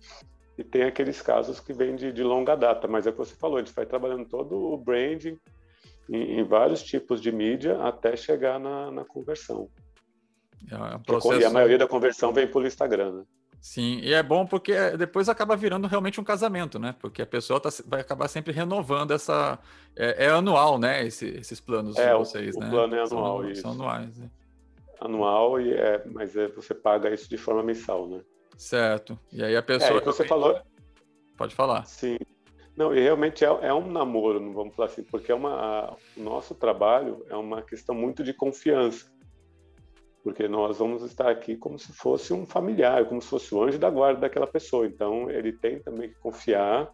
[0.57, 3.35] E tem aqueles casos que vêm de, de longa data, mas é o que você
[3.35, 5.37] falou, a gente vai trabalhando todo o branding,
[6.09, 9.69] em, em vários tipos de mídia até chegar na, na conversão.
[10.71, 11.41] É um processo...
[11.41, 13.25] E a maioria da conversão vem pelo Instagram, né?
[13.61, 16.95] Sim, e é bom porque depois acaba virando realmente um casamento, né?
[17.01, 19.59] Porque a pessoa tá, vai acabar sempre renovando essa.
[19.97, 21.07] É, é anual, né?
[21.07, 22.67] Esse, esses planos é, de vocês, o, né?
[22.67, 23.63] O plano é anual, são, isso.
[23.63, 24.19] São anuais.
[24.19, 24.31] Né?
[25.01, 28.21] Anual, e é, mas é, você paga isso de forma mensal, né?
[28.59, 29.19] Certo.
[29.33, 29.99] E aí a pessoa.
[29.99, 30.61] É, você falou.
[31.35, 31.87] Pode falar.
[31.87, 32.19] Sim.
[32.77, 35.97] Não, e realmente é, é um namoro, não vamos falar assim, porque é uma, a,
[36.17, 39.13] o nosso trabalho é uma questão muito de confiança.
[40.25, 43.79] Porque nós vamos estar aqui como se fosse um familiar, como se fosse o anjo
[43.79, 44.87] da guarda daquela pessoa.
[44.87, 46.91] Então, ele tem também que confiar,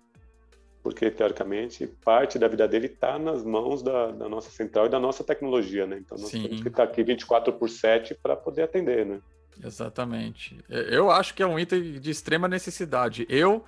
[0.83, 4.99] porque, teoricamente, parte da vida dele está nas mãos da, da, nossa central e da
[4.99, 5.99] nossa tecnologia, né?
[5.99, 6.43] Então, nós Sim.
[6.43, 9.21] temos que estar aqui 24 por 7 para poder atender, né?
[9.65, 10.59] Exatamente.
[10.69, 13.27] Eu acho que é um item de extrema necessidade.
[13.29, 13.65] Eu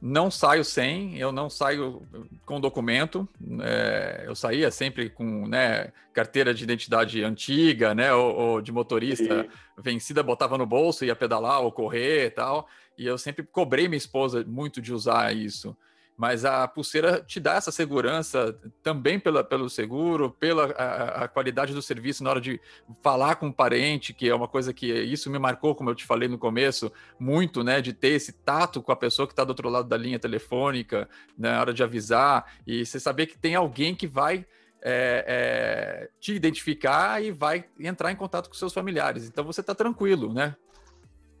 [0.00, 2.02] não saio sem, eu não saio
[2.44, 3.28] com documento.
[3.62, 9.42] É, eu saía sempre com né, carteira de identidade antiga, né, ou, ou de motorista
[9.42, 9.48] Sim.
[9.78, 12.68] vencida, botava no bolso, ia pedalar ou correr e tal.
[12.98, 15.76] E eu sempre cobrei minha esposa muito de usar isso.
[16.16, 21.74] Mas a pulseira te dá essa segurança também pela, pelo seguro, pela a, a qualidade
[21.74, 22.60] do serviço na hora de
[23.02, 26.06] falar com o parente, que é uma coisa que isso me marcou, como eu te
[26.06, 29.50] falei no começo, muito, né, de ter esse tato com a pessoa que está do
[29.50, 33.54] outro lado da linha telefônica, né, na hora de avisar, e você saber que tem
[33.54, 34.46] alguém que vai
[34.82, 39.26] é, é, te identificar e vai entrar em contato com seus familiares.
[39.26, 40.56] Então você está tranquilo, né?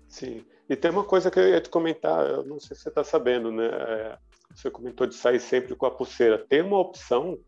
[0.08, 0.44] Sim.
[0.68, 3.04] E tem uma coisa que eu ia te comentar, eu não sei se você está
[3.04, 3.66] sabendo, né?
[3.66, 4.18] É,
[4.56, 6.44] você comentou de sair sempre com a pulseira.
[6.48, 7.38] Tem uma opção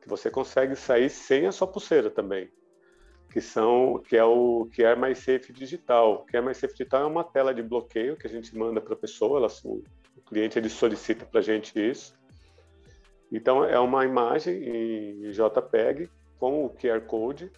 [0.00, 2.50] que você consegue sair sem a sua pulseira também,
[3.30, 6.24] que são que é o que é mais safe digital.
[6.24, 8.94] Que é mais safe digital é uma tela de bloqueio que a gente manda para
[8.94, 9.82] a pessoa, ela, o
[10.26, 12.14] cliente ele solicita para a gente isso
[13.32, 17.50] então, é uma imagem em JPEG com o QR Code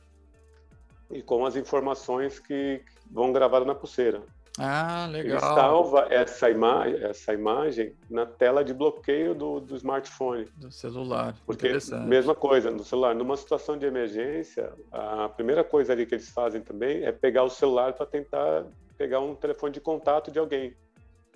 [1.10, 4.22] e com as informações que vão gravadas na pulseira.
[4.58, 5.30] Ah, legal.
[5.30, 10.44] Ele salva essa, ima essa imagem na tela de bloqueio do, do smartphone.
[10.56, 11.34] Do celular.
[11.44, 11.68] Porque,
[12.06, 13.14] mesma coisa, no celular.
[13.14, 17.50] Numa situação de emergência, a primeira coisa ali que eles fazem também é pegar o
[17.50, 18.64] celular para tentar
[18.96, 20.76] pegar um telefone de contato de alguém.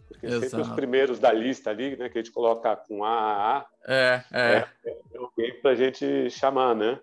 [0.06, 0.42] Porque Exato.
[0.42, 4.40] sempre os primeiros da lista ali, né, que a gente coloca com AAA, é, é.
[4.40, 6.98] é, é alguém para a gente chamar, né?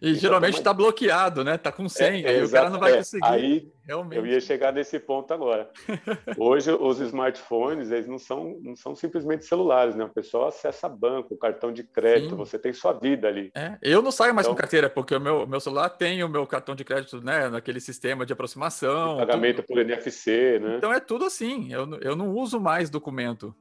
[0.00, 1.54] E então, geralmente está bloqueado, né?
[1.54, 3.24] Está com senha, é, e o cara não vai conseguir.
[3.24, 4.18] Aí Realmente.
[4.18, 5.70] eu ia chegar nesse ponto agora.
[6.38, 10.04] Hoje os smartphones, eles não são, não são simplesmente celulares, né?
[10.04, 12.36] O pessoal acessa banco, cartão de crédito, Sim.
[12.36, 13.50] você tem sua vida ali.
[13.54, 13.78] É.
[13.82, 16.46] Eu não saio mais então, com carteira, porque o meu, meu celular tem o meu
[16.46, 17.48] cartão de crédito, né?
[17.48, 19.16] Naquele sistema de aproximação.
[19.16, 19.66] De pagamento tudo.
[19.66, 20.76] por NFC, né?
[20.76, 21.72] Então é tudo assim.
[21.72, 23.54] Eu, eu não uso mais documento.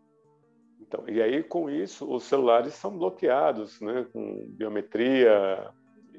[0.88, 4.06] Então, e aí, com isso, os celulares são bloqueados, né?
[4.13, 5.69] Com biometria,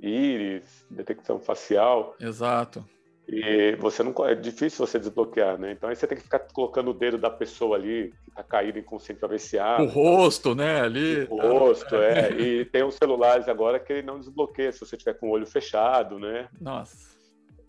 [0.02, 2.14] íris, detecção facial.
[2.20, 2.84] Exato.
[3.30, 5.72] E você não é difícil você desbloquear, né?
[5.72, 8.78] Então aí você tem que ficar colocando o dedo da pessoa ali que está caído
[8.78, 9.84] inconsciente para ver se abre.
[9.84, 10.80] O rosto, né?
[10.80, 11.26] Ali.
[11.28, 12.30] O rosto, é.
[12.32, 15.46] E tem os celulares agora que ele não desbloqueia se você tiver com o olho
[15.46, 16.48] fechado, né?
[16.58, 16.96] Nossa.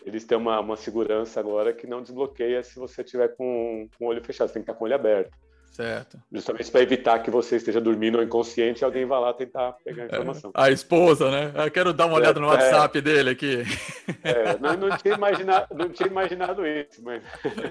[0.06, 4.08] Eles têm uma, uma segurança agora que não desbloqueia se você tiver com, com o
[4.08, 5.38] olho fechado, você tem que estar com o olho aberto.
[5.72, 6.18] Certo.
[6.32, 10.04] Justamente para evitar que você esteja dormindo ou inconsciente e alguém vá lá tentar pegar
[10.04, 10.52] a é, informação.
[10.56, 11.54] É, a esposa, né?
[11.56, 13.64] Eu quero dar uma olhada no WhatsApp é, dele aqui.
[14.24, 17.24] É, não, não, tinha imaginado, não tinha imaginado isso, mas.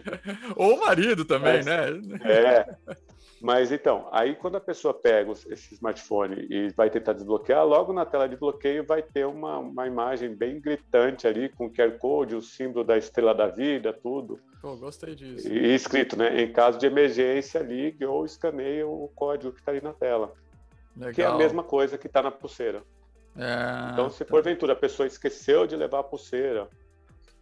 [0.56, 1.88] Ou o marido também, né?
[2.24, 2.66] É.
[3.40, 8.04] Mas então, aí quando a pessoa pega esse smartphone e vai tentar desbloquear, logo na
[8.04, 12.42] tela de bloqueio vai ter uma, uma imagem bem gritante ali com QR Code, o
[12.42, 14.40] símbolo da estrela da vida, tudo.
[14.60, 15.52] Pô, gostei disso.
[15.52, 16.42] E escrito, né?
[16.42, 20.32] Em caso de emergência, ligue ou escaneie o código que está ali na tela.
[20.96, 21.14] Legal.
[21.14, 22.82] Que é a mesma coisa que está na pulseira.
[23.36, 23.92] É...
[23.92, 26.68] Então, se porventura a pessoa esqueceu de levar a pulseira,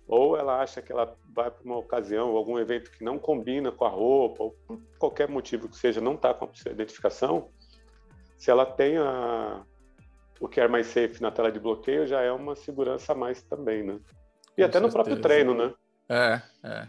[0.07, 3.73] ou ela acha que ela vai para uma ocasião, ou algum evento que não combina
[3.73, 7.51] com a roupa, ou por qualquer motivo que seja, não está com a identificação,
[8.37, 9.65] se ela tem a,
[10.41, 13.43] o que é mais safe na tela de bloqueio, já é uma segurança a mais
[13.43, 13.99] também, né?
[14.57, 14.81] E com até certeza.
[14.81, 15.75] no próprio treino, né?
[16.09, 16.89] É, é.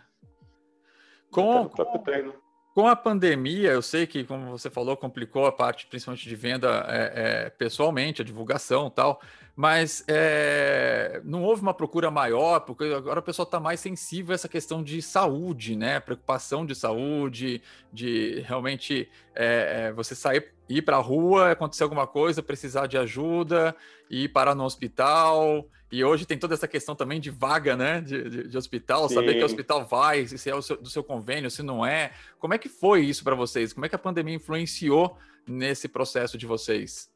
[1.31, 2.46] Com, no próprio treino.
[2.77, 6.85] Com a pandemia, eu sei que, como você falou, complicou a parte, principalmente de venda
[6.87, 9.19] é, é, pessoalmente, a divulgação tal,
[9.55, 14.35] mas é, não houve uma procura maior, porque agora o pessoal está mais sensível a
[14.35, 15.99] essa questão de saúde, né?
[15.99, 22.05] Preocupação de saúde, de realmente é, é, você sair, ir para a rua, acontecer alguma
[22.05, 23.75] coisa, precisar de ajuda,
[24.09, 25.67] ir parar no hospital.
[25.91, 28.01] E hoje tem toda essa questão também de vaga, né?
[28.01, 29.15] De, de, de hospital, Sim.
[29.15, 32.11] saber que hospital vai, se é seu, do seu convênio, se não é.
[32.39, 33.71] Como é que foi isso para vocês?
[33.71, 37.09] Como é que a pandemia influenciou nesse processo de vocês?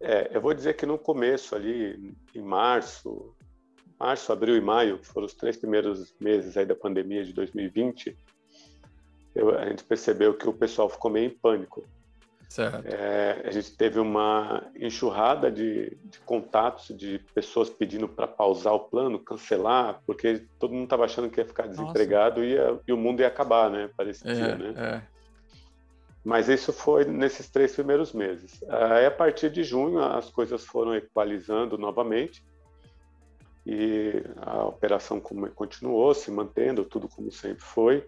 [0.00, 3.34] É, eu vou dizer que no começo ali, em março,
[3.98, 8.16] março, abril e maio, que foram os três primeiros meses aí da pandemia de 2020,
[9.34, 11.84] eu, a gente percebeu que o pessoal ficou meio em pânico.
[12.86, 18.80] É, a gente teve uma enxurrada de, de contatos de pessoas pedindo para pausar o
[18.80, 22.96] plano, cancelar, porque todo mundo estava achando que ia ficar desempregado e, ia, e, o
[22.96, 23.90] mundo ia acabar, né?
[23.94, 24.74] Parecia, é, né?
[24.76, 25.02] É.
[26.24, 28.62] Mas isso foi nesses três primeiros meses.
[28.68, 32.42] Aí, a partir de junho, as coisas foram equalizando novamente
[33.64, 38.06] e a operação continuou se mantendo, tudo como sempre foi,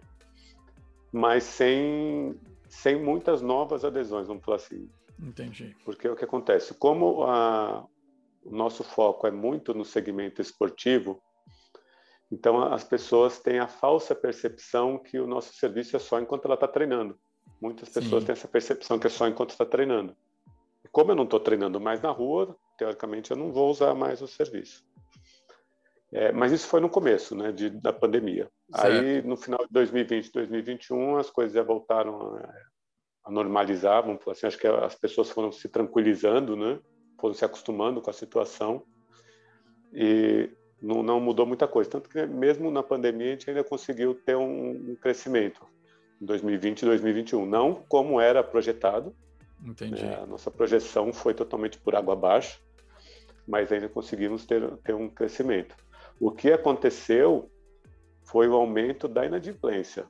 [1.11, 2.35] mas sem,
[2.71, 4.89] sem muitas novas adesões, vamos falar assim.
[5.19, 5.75] Entendi.
[5.83, 6.73] Porque o que acontece?
[6.73, 7.85] Como a,
[8.43, 11.21] o nosso foco é muito no segmento esportivo,
[12.31, 16.55] então as pessoas têm a falsa percepção que o nosso serviço é só enquanto ela
[16.55, 17.19] está treinando.
[17.61, 18.27] Muitas pessoas Sim.
[18.27, 20.15] têm essa percepção que é só enquanto está treinando.
[20.83, 24.21] E como eu não estou treinando mais na rua, teoricamente eu não vou usar mais
[24.21, 24.83] o serviço.
[26.13, 28.49] É, mas isso foi no começo né, de, da pandemia.
[28.73, 28.87] Certo.
[28.87, 32.53] Aí, no final de 2020, 2021, as coisas já voltaram a,
[33.25, 36.79] a normalizar, vamos assim, acho que as pessoas foram se tranquilizando, né?
[37.19, 38.83] Foram se acostumando com a situação
[39.93, 40.49] e
[40.81, 41.89] não, não mudou muita coisa.
[41.89, 45.65] Tanto que mesmo na pandemia a gente ainda conseguiu ter um, um crescimento
[46.21, 49.13] em 2020 e 2021, não como era projetado.
[49.63, 50.03] Entendi.
[50.03, 50.19] Né?
[50.21, 52.61] A nossa projeção foi totalmente por água abaixo,
[53.47, 55.75] mas ainda conseguimos ter, ter um crescimento.
[56.19, 57.51] O que aconteceu
[58.31, 60.07] foi o aumento da inadimplência.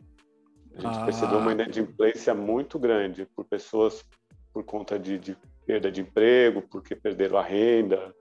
[0.76, 1.06] A gente ah.
[1.06, 4.06] percebeu uma inadimplência muito grande por pessoas
[4.54, 8.14] por conta de, de, perda de emprego, porque perderam a renda.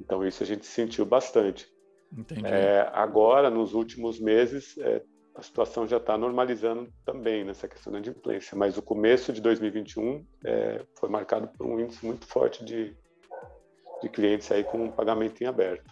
[0.00, 1.66] Então, isso a gente sentiu bastante.
[2.44, 5.02] É, agora, nos últimos meses, é,
[5.34, 10.26] a situação já está normalizando também nessa questão da inadimplência, mas o começo de 2021
[10.44, 12.94] é, foi marcado por um índice muito forte de,
[14.02, 15.91] de clientes aí com pagamento em aberto.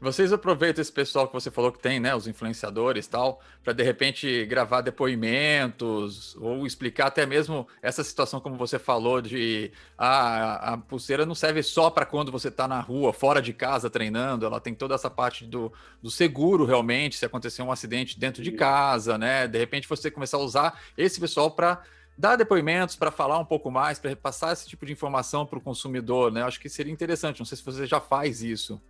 [0.00, 3.72] Vocês aproveitam esse pessoal que você falou que tem, né, os influenciadores e tal, para
[3.72, 10.74] de repente gravar depoimentos ou explicar até mesmo essa situação como você falou de ah,
[10.74, 14.46] a pulseira não serve só para quando você está na rua, fora de casa treinando,
[14.46, 18.52] ela tem toda essa parte do, do seguro realmente, se acontecer um acidente dentro de
[18.52, 19.48] casa, né?
[19.48, 21.82] De repente você começar a usar esse pessoal para
[22.16, 25.60] dar depoimentos para falar um pouco mais, para passar esse tipo de informação para o
[25.60, 26.42] consumidor, né?
[26.42, 27.40] Acho que seria interessante.
[27.40, 28.80] Não sei se você já faz isso.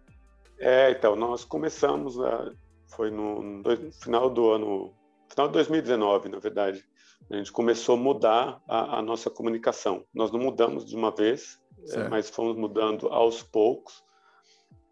[0.59, 2.53] É, então, nós começamos, a,
[2.89, 4.95] foi no, no, final do ano,
[5.29, 6.85] final de 2019, na verdade,
[7.31, 10.05] a gente começou a mudar a, a nossa comunicação.
[10.13, 11.61] Nós não mudamos de uma vez,
[11.93, 14.03] é, mas fomos mudando aos poucos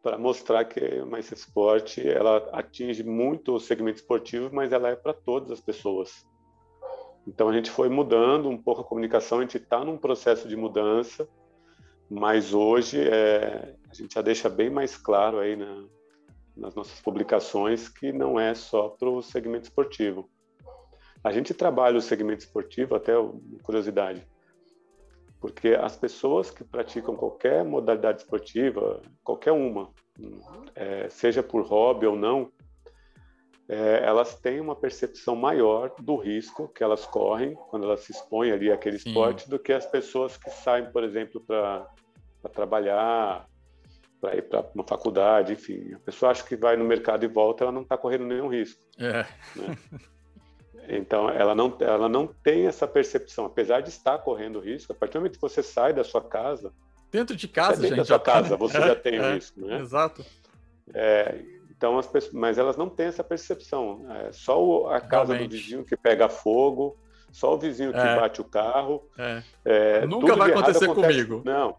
[0.02, 4.96] para mostrar que a Mais Esporte ela atinge muito o segmento esportivo, mas ela é
[4.96, 6.24] para todas as pessoas.
[7.26, 10.55] Então a gente foi mudando um pouco a comunicação, a gente está num processo de
[10.55, 11.29] mudança
[12.09, 15.85] mas hoje é, a gente já deixa bem mais claro aí na,
[16.56, 20.28] nas nossas publicações que não é só para o segmento esportivo.
[21.22, 23.12] A gente trabalha o segmento esportivo, até
[23.62, 24.26] curiosidade,
[25.40, 29.90] porque as pessoas que praticam qualquer modalidade esportiva, qualquer uma,
[30.74, 32.50] é, seja por hobby ou não,
[33.68, 38.52] é, elas têm uma percepção maior do risco que elas correm quando elas se expõem
[38.52, 39.09] ali àquele Sim.
[39.09, 41.90] esporte do que as pessoas que saem, por exemplo, para
[42.54, 43.48] trabalhar,
[44.20, 45.94] para ir para uma faculdade, enfim.
[45.94, 48.81] A pessoa acha que vai no mercado e volta, ela não está correndo nenhum risco.
[48.98, 49.26] É.
[49.55, 49.76] Né?
[50.88, 55.14] Então, ela não, ela não tem essa percepção, apesar de estar correndo risco, a partir
[55.14, 56.72] do momento que você sai da sua casa.
[57.11, 57.98] Dentro de casa, dentro gente.
[57.98, 59.81] da sua tá, casa, você é, já tem é, risco, né?
[59.81, 60.24] Exato.
[60.94, 64.07] É, então, as pessoas, mas elas não têm essa percepção.
[64.11, 65.50] É só a casa Realmente.
[65.50, 66.96] do vizinho que pega fogo,
[67.33, 68.16] só o vizinho que é.
[68.16, 69.05] bate o carro.
[69.64, 71.42] É, nunca vai acontecer acontece, comigo.
[71.44, 71.76] Não,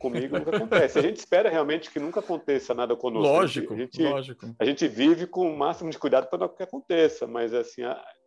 [0.00, 0.98] comigo nunca acontece.
[0.98, 3.32] A gente espera realmente que nunca aconteça nada conosco.
[3.32, 4.56] Lógico, a gente, lógico.
[4.58, 7.82] A gente vive com o máximo de cuidado para que aconteça, mas assim,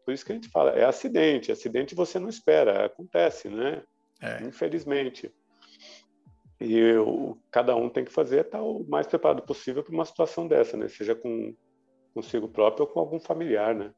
[0.05, 1.51] por isso que a gente fala, é acidente.
[1.51, 3.81] Acidente você não espera, acontece, né?
[4.21, 4.43] É.
[4.43, 5.33] Infelizmente.
[6.61, 10.47] E eu, cada um tem que fazer estar o mais preparado possível para uma situação
[10.47, 10.87] dessa, né?
[10.87, 11.53] Seja com
[12.13, 13.91] consigo próprio ou com algum familiar, né?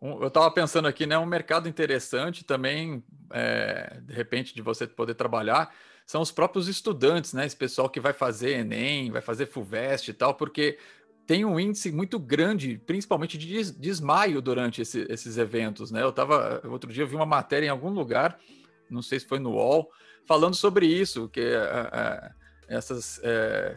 [0.00, 1.18] eu estava pensando aqui, né?
[1.18, 5.74] Um mercado interessante também, é, de repente, de você poder trabalhar,
[6.08, 7.44] são os próprios estudantes, né?
[7.44, 10.78] Esse pessoal que vai fazer Enem, vai fazer FUVEST e tal, porque
[11.26, 16.02] tem um índice muito grande, principalmente de desmaio durante esse, esses eventos, né?
[16.02, 18.40] Eu estava outro dia eu vi uma matéria em algum lugar,
[18.88, 19.90] não sei se foi no UOL,
[20.26, 22.30] falando sobre isso, que é, é,
[22.68, 23.76] essas é,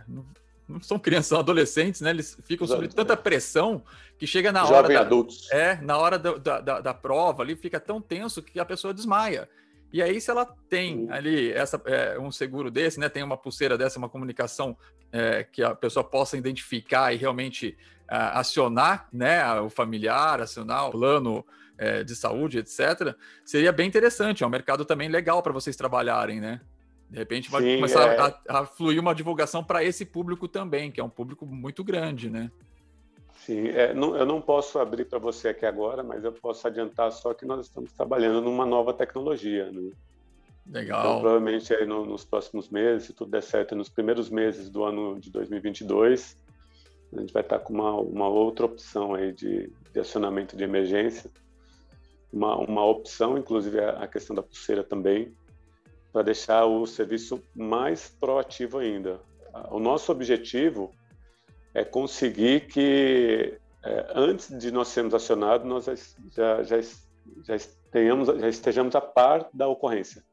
[0.70, 2.12] não são crianças, são adolescentes, né?
[2.12, 3.84] Eles ficam sob tanta pressão
[4.18, 4.88] que chega na hora.
[4.88, 5.52] Da, adultos.
[5.52, 9.50] É, na hora da, da, da, prova ali, fica tão tenso que a pessoa desmaia.
[9.94, 13.10] E aí, se ela tem ali essa, é, um seguro desse, né?
[13.10, 14.78] Tem uma pulseira dessa, uma comunicação
[15.12, 17.78] é, que a pessoa possa identificar e realmente
[18.12, 21.46] acionar né, o familiar, acionar o plano
[21.78, 24.44] é, de saúde, etc., seria bem interessante.
[24.44, 26.60] É um mercado também legal para vocês trabalharem, né?
[27.10, 28.20] De repente vai Sim, começar é...
[28.20, 32.30] a, a, fluir uma divulgação para esse público também, que é um público muito grande,
[32.30, 32.52] né?
[33.46, 37.12] Sim, é, não, eu não posso abrir para você aqui agora, mas eu posso adiantar
[37.12, 39.72] só que nós estamos trabalhando numa nova tecnologia.
[39.72, 39.92] Né?
[40.68, 41.00] Legal.
[41.00, 44.84] Então, provavelmente aí no, nos próximos meses, se tudo der certo, nos primeiros meses do
[44.84, 46.38] ano de 2022,
[47.14, 51.30] a gente vai estar com uma, uma outra opção aí de, de acionamento de emergência
[52.32, 55.36] uma, uma opção, inclusive a questão da pulseira também,
[56.12, 59.20] para deixar o serviço mais proativo ainda.
[59.70, 60.94] O nosso objetivo
[61.74, 67.58] é conseguir que, é, antes de nós sermos acionados, nós já, já, já,
[67.92, 70.24] tenhamos, já estejamos a par da ocorrência.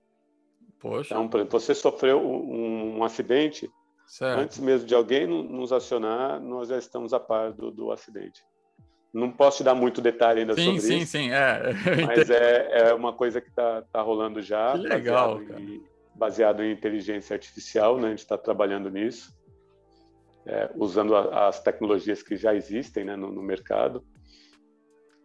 [0.80, 1.14] Poxa.
[1.14, 3.70] Então, por exemplo, você sofreu um, um acidente,
[4.06, 4.40] certo.
[4.40, 8.42] antes mesmo de alguém nos acionar, nós já estamos a par do, do acidente.
[9.12, 11.12] Não posso te dar muito detalhe ainda sim, sobre sim, isso.
[11.12, 11.60] Sim, sim, é.
[12.06, 14.72] Mas é, é uma coisa que está tá rolando já.
[14.72, 15.82] Que legal, baseado em,
[16.14, 18.08] baseado em, inteligência artificial, né?
[18.08, 19.32] A gente está trabalhando nisso,
[20.48, 24.02] é, usando a, as tecnologias que já existem né, no, no, mercado.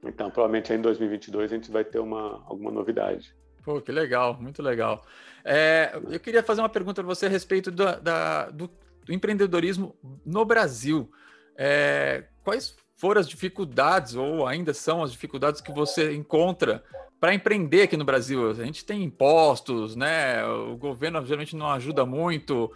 [0.03, 3.33] Então, provavelmente em 2022 a gente vai ter uma, alguma novidade.
[3.63, 5.05] Pô, que legal, muito legal.
[5.45, 8.69] É, eu queria fazer uma pergunta para você a respeito da, da, do,
[9.05, 9.95] do, empreendedorismo
[10.25, 11.09] no Brasil.
[11.55, 16.83] É, quais foram as dificuldades, ou ainda são as dificuldades que você encontra
[17.21, 18.49] para empreender aqui no Brasil?
[18.49, 20.45] A gente tem impostos, né?
[20.45, 22.69] O governo geralmente não ajuda muito.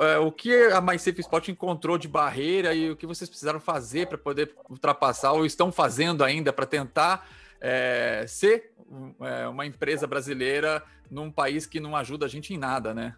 [0.00, 4.06] É, o que a MySafe Sport encontrou de barreira e o que vocês precisaram fazer
[4.06, 7.28] para poder ultrapassar, ou estão fazendo ainda para tentar
[7.60, 8.72] é, ser
[9.20, 13.14] é, uma empresa brasileira num país que não ajuda a gente em nada, né?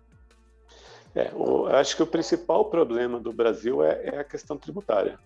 [1.14, 5.18] É, o, acho que o principal problema do Brasil é, é a questão tributária.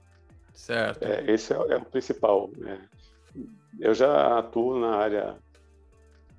[0.55, 1.03] Certo.
[1.03, 2.49] É, esse é, é, o principal.
[2.57, 2.79] Né?
[3.79, 5.37] Eu já atuo na área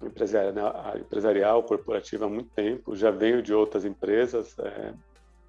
[0.07, 4.93] empresarial, área empresarial, corporativa há muito tempo, já venho de outras empresas, é,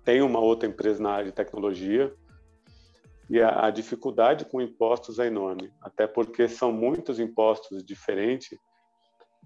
[0.04, 2.12] tenho uma outra empresa na área de tecnologia,
[3.30, 8.58] e a, a dificuldade com impostos é enorme, até porque são muitos impostos diferentes.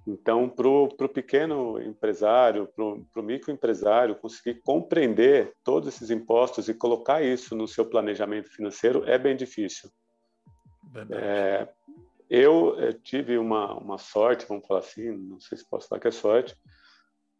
[0.06, 7.22] Então, para o pequeno empresário, para o microempresário, conseguir compreender todos esses impostos e colocar
[7.22, 9.90] isso no seu planejamento financeiro é bem difícil.
[11.10, 11.68] É,
[12.28, 16.08] eu, eu, tive uma, uma sorte, vamos falar assim, não sei se posso falar que
[16.08, 16.56] é sorte,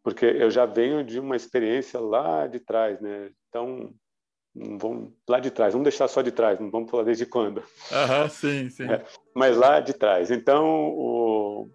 [0.03, 3.31] porque eu já venho de uma experiência lá de trás, né?
[3.49, 3.93] Então,
[4.55, 7.63] vamos lá de trás, vamos deixar só de trás, não vamos falar desde quando.
[7.91, 8.89] Aham, sim, sim.
[8.89, 9.03] É,
[9.35, 10.31] mas lá de trás.
[10.31, 11.69] Então, o,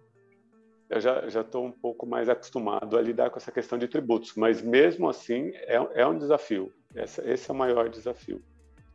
[0.89, 4.33] eu já já estou um pouco mais acostumado a lidar com essa questão de tributos,
[4.35, 6.73] mas mesmo assim é, é um desafio.
[6.95, 8.43] Essa, esse é o maior desafio.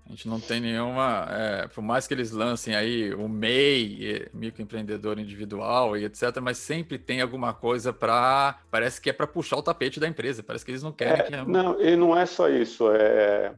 [0.08, 5.18] A gente não tem nenhuma, é, por mais que eles lancem aí o MEI, microempreendedor
[5.18, 9.62] individual e etc, mas sempre tem alguma coisa para, parece que é para puxar o
[9.62, 11.36] tapete da empresa, parece que eles não querem é, que...
[11.36, 13.52] Não, e não é só isso, é,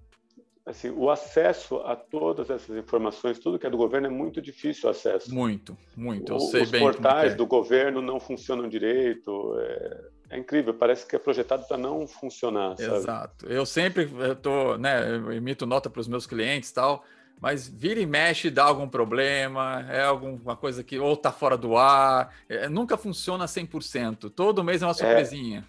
[0.67, 4.89] assim, o acesso a todas essas informações, tudo que é do governo é muito difícil
[4.89, 5.33] o acesso.
[5.35, 6.33] Muito, muito.
[6.33, 7.35] Eu o, sei os bem portais é.
[7.37, 9.57] do governo não funcionam direito.
[9.59, 10.01] É,
[10.31, 12.77] é incrível, parece que é projetado para não funcionar.
[12.77, 12.97] Sabe?
[12.97, 13.47] Exato.
[13.47, 17.05] Eu sempre eu tô, né, eu emito nota para os meus clientes, tal.
[17.41, 21.77] Mas vira e mexe dá algum problema, é alguma coisa que ou tá fora do
[21.77, 24.31] ar, é, nunca funciona 100%.
[24.31, 24.95] Todo mês é uma é.
[24.95, 25.67] surpresinha.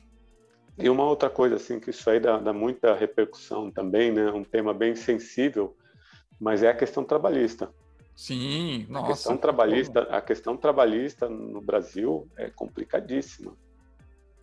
[0.78, 4.32] É e uma outra coisa, assim, que isso aí dá, dá muita repercussão também, né?
[4.32, 5.76] Um tema bem sensível,
[6.39, 7.70] mas é a questão trabalhista.
[8.16, 9.05] Sim, nossa.
[9.05, 13.55] A questão trabalhista, a questão trabalhista no Brasil é complicadíssima,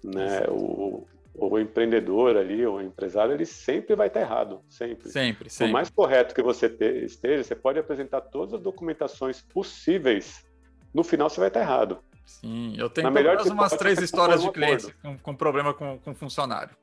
[0.03, 0.43] né?
[0.49, 5.09] O, o empreendedor ali, o empresário, ele sempre vai estar errado, sempre.
[5.09, 5.69] Sempre, sempre.
[5.69, 6.67] Por mais correto que você
[7.05, 10.45] esteja, você pode apresentar todas as documentações possíveis,
[10.93, 12.01] no final você vai estar errado.
[12.27, 16.15] Sim, eu tenho pelo menos umas três histórias de clientes com, com, problema com, com
[16.15, 16.77] funcionário.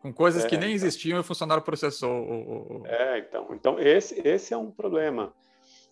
[0.00, 0.86] Com coisas é, que nem então.
[0.86, 2.22] existiam e o funcionário processou.
[2.22, 2.86] O, o...
[2.86, 5.32] É, então, então esse, esse é um problema.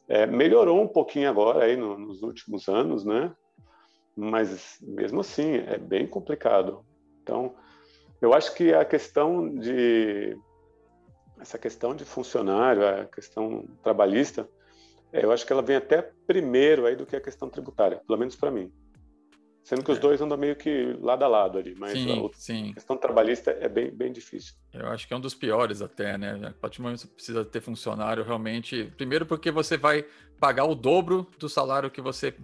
[0.09, 3.33] É, melhorou um pouquinho agora aí no, nos últimos anos, né?
[4.21, 6.85] Mas mesmo assim é bem complicado.
[7.23, 7.55] Então,
[8.21, 10.37] eu acho que a questão de
[11.41, 14.47] essa questão de funcionário, a questão trabalhista,
[15.11, 18.19] é, eu acho que ela vem até primeiro aí do que a questão tributária, pelo
[18.19, 18.71] menos para mim.
[19.65, 20.01] Sendo que os é.
[20.01, 22.73] dois andam meio que lado a lado ali, mas sim, a, sim.
[22.75, 24.55] questão trabalhista é bem, bem difícil.
[24.73, 26.49] Eu acho que é um dos piores até, né?
[26.49, 28.93] A partir do momento que você precisa ter funcionário realmente.
[28.97, 30.05] Primeiro, porque você vai
[30.39, 32.35] pagar o dobro do salário que você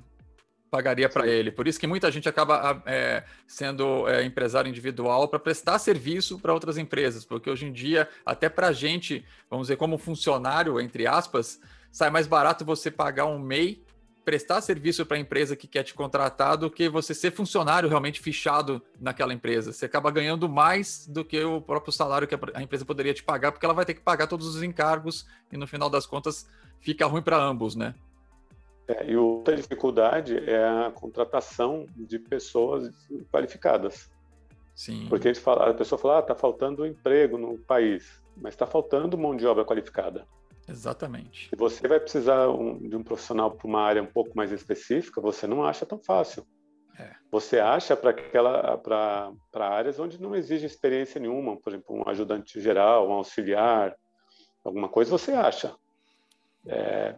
[0.77, 1.51] pagaria para ele.
[1.51, 6.53] Por isso que muita gente acaba é, sendo é, empresário individual para prestar serviço para
[6.53, 11.07] outras empresas, porque hoje em dia, até para a gente, vamos dizer, como funcionário, entre
[11.07, 11.59] aspas,
[11.91, 13.83] sai mais barato você pagar um MEI
[14.23, 18.21] prestar serviço para a empresa que quer te contratar do que você ser funcionário realmente
[18.21, 19.73] fichado naquela empresa.
[19.73, 23.53] Você acaba ganhando mais do que o próprio salário que a empresa poderia te pagar,
[23.53, 26.45] porque ela vai ter que pagar todos os encargos e no final das contas
[26.81, 27.95] fica ruim para ambos, né?
[28.89, 32.89] É, e outra dificuldade é a contratação de pessoas
[33.33, 34.11] qualificadas.
[34.75, 35.07] Sim.
[35.09, 39.19] Porque a, fala, a pessoa fala, ah, tá faltando emprego no país, mas está faltando
[39.19, 40.27] mão de obra qualificada.
[40.69, 41.49] Exatamente.
[41.49, 45.21] Se você vai precisar um, de um profissional para uma área um pouco mais específica,
[45.21, 46.47] você não acha tão fácil.
[46.99, 47.13] É.
[47.31, 52.61] Você acha para aquela para áreas onde não exige experiência nenhuma, por exemplo, um ajudante
[52.61, 53.95] geral, um auxiliar,
[54.65, 55.75] alguma coisa você acha.
[56.67, 57.15] É,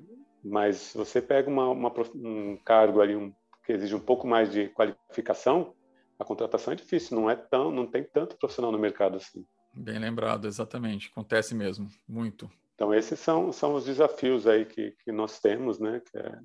[0.49, 3.33] mas você pega uma, uma, um cargo ali um,
[3.65, 5.75] que exige um pouco mais de qualificação,
[6.19, 9.47] a contratação é difícil, não é tão, não tem tanto profissional no mercado assim.
[9.73, 11.09] Bem lembrado, exatamente.
[11.09, 12.51] Acontece mesmo, muito.
[12.75, 16.01] Então, esses são, são os desafios aí que, que nós temos, né?
[16.01, 16.39] Que é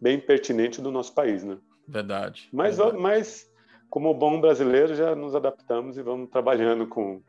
[0.00, 1.58] bem pertinente do nosso país, né?
[1.88, 2.48] Verdade.
[2.52, 2.98] Mas, verdade.
[2.98, 3.50] mas
[3.90, 7.22] como bom brasileiro, já nos adaptamos e vamos trabalhando com,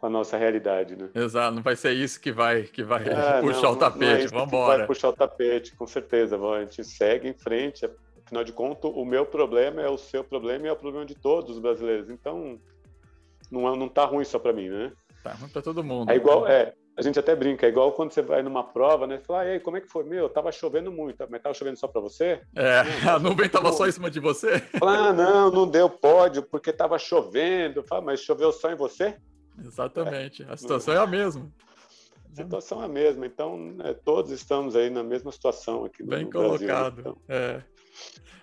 [0.00, 1.10] com a nossa realidade, né?
[1.14, 4.28] Exato, não vai ser isso que vai, que vai é, puxar não, o tapete, é
[4.28, 4.78] vamos embora.
[4.78, 6.36] Vai puxar o tapete, com certeza.
[6.36, 7.88] A gente segue em frente.
[8.24, 11.14] Afinal de contas, o meu problema é o seu problema e é o problema de
[11.14, 12.08] todos os brasileiros.
[12.08, 12.58] Então,
[13.50, 14.92] não, não tá ruim só para mim, né?
[15.22, 16.10] Tá ruim para todo mundo.
[16.10, 19.18] É igual, é, a gente até brinca, é igual quando você vai numa prova, né?
[19.18, 20.04] Fala, e aí, como é que foi?
[20.04, 22.40] Meu, tava chovendo muito, mas tava chovendo só para você?
[22.56, 24.60] É, não, a nuvem tava só em cima de você?
[24.78, 27.82] Fala, ah, não, não deu pódio porque tava chovendo.
[27.82, 29.16] Fala, mas choveu só em você?
[29.64, 31.50] Exatamente, a situação é a mesma.
[32.32, 36.10] A situação é a mesma, então é, todos estamos aí na mesma situação aqui no
[36.10, 36.94] Bem no colocado.
[36.94, 37.18] Brasil, então.
[37.28, 37.62] é.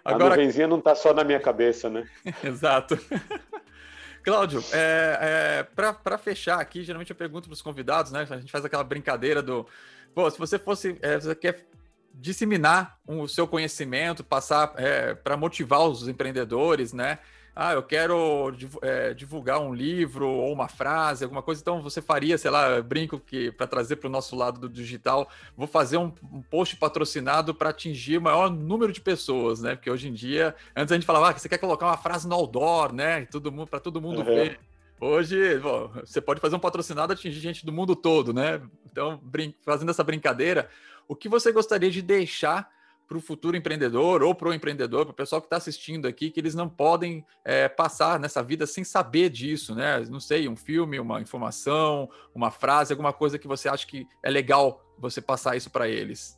[0.04, 0.36] Agora...
[0.36, 2.08] A nuvenzinha não está só na minha cabeça, né?
[2.44, 2.98] Exato.
[4.24, 8.28] Cláudio, é, é, para fechar aqui, geralmente eu pergunto para os convidados, né?
[8.30, 9.66] A gente faz aquela brincadeira do.
[10.14, 10.98] Pô, se você fosse.
[11.02, 11.66] É, você quer
[12.14, 17.20] disseminar o seu conhecimento, passar é, para motivar os empreendedores, né?
[17.60, 22.38] Ah, eu quero é, divulgar um livro ou uma frase, alguma coisa, então você faria,
[22.38, 26.14] sei lá, brinco que para trazer para o nosso lado do digital, vou fazer um,
[26.32, 29.76] um post patrocinado para atingir o maior número de pessoas, né?
[29.76, 32.28] Porque hoje em dia, antes a gente falava ah, que você quer colocar uma frase
[32.28, 33.26] no outdoor, né?
[33.26, 34.26] Todo mundo para todo mundo uhum.
[34.26, 34.60] ver.
[35.02, 38.62] Hoje, bom, você pode fazer um patrocinado atingir gente do mundo todo, né?
[38.86, 39.20] Então,
[39.66, 40.70] fazendo essa brincadeira,
[41.08, 42.70] o que você gostaria de deixar
[43.08, 46.30] para o futuro empreendedor ou para o empreendedor, para o pessoal que está assistindo aqui,
[46.30, 50.00] que eles não podem é, passar nessa vida sem saber disso, né?
[50.10, 54.30] Não sei, um filme, uma informação, uma frase, alguma coisa que você acha que é
[54.30, 56.38] legal você passar isso para eles.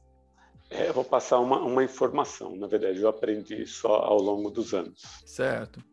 [0.70, 4.74] É, eu vou passar uma, uma informação, na verdade, eu aprendi isso ao longo dos
[4.74, 5.02] anos.
[5.26, 5.84] Certo.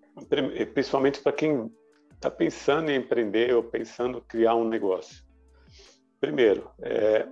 [0.75, 1.71] Principalmente para quem
[2.15, 5.25] está pensando em empreender ou pensando em criar um negócio.
[6.21, 7.27] Primeiro, é,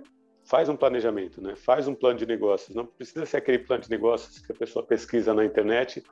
[0.45, 1.55] faz um planejamento, né?
[1.55, 2.75] Faz um plano de negócios.
[2.75, 6.03] Não precisa ser aquele plano de negócios que a pessoa pesquisa na internet,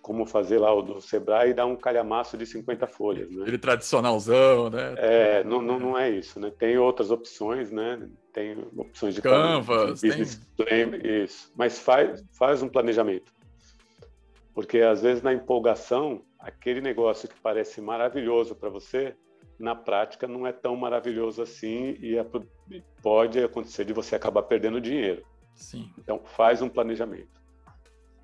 [0.00, 3.44] como fazer lá o do Sebrae e dar um calhamaço de 50 folhas, né?
[3.46, 4.94] Ele tradicionalzão, né?
[4.96, 6.50] É, não, não, não é isso, né?
[6.58, 8.08] Tem outras opções, né?
[8.32, 10.88] Tem opções de Canvas, de business tem...
[10.88, 11.52] plan, isso.
[11.54, 13.30] Mas faz, faz um planejamento.
[14.54, 19.14] Porque às vezes na empolgação, aquele negócio que parece maravilhoso para você,
[19.58, 22.26] na prática não é tão maravilhoso assim e é,
[23.02, 25.24] pode acontecer de você acabar perdendo dinheiro.
[25.54, 25.90] Sim.
[25.98, 27.40] Então faz um planejamento.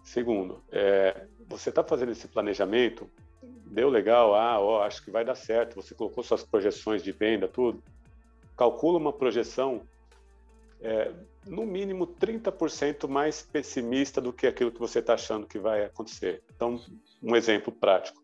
[0.03, 3.09] Segundo, é, você está fazendo esse planejamento,
[3.67, 5.77] deu legal, ah, ó, acho que vai dar certo.
[5.77, 7.83] Você colocou suas projeções de venda, tudo.
[8.57, 9.83] Calcula uma projeção
[10.81, 11.13] é,
[11.47, 16.43] no mínimo 30% mais pessimista do que aquilo que você está achando que vai acontecer.
[16.55, 16.81] Então,
[17.23, 18.22] um exemplo prático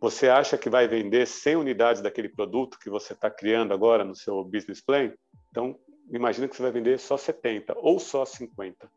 [0.00, 4.14] você acha que vai vender 100 unidades daquele produto que você está criando agora no
[4.14, 5.12] seu business plan?
[5.50, 5.78] Então,
[6.10, 8.88] imagina que você vai vender só 70 ou só 50.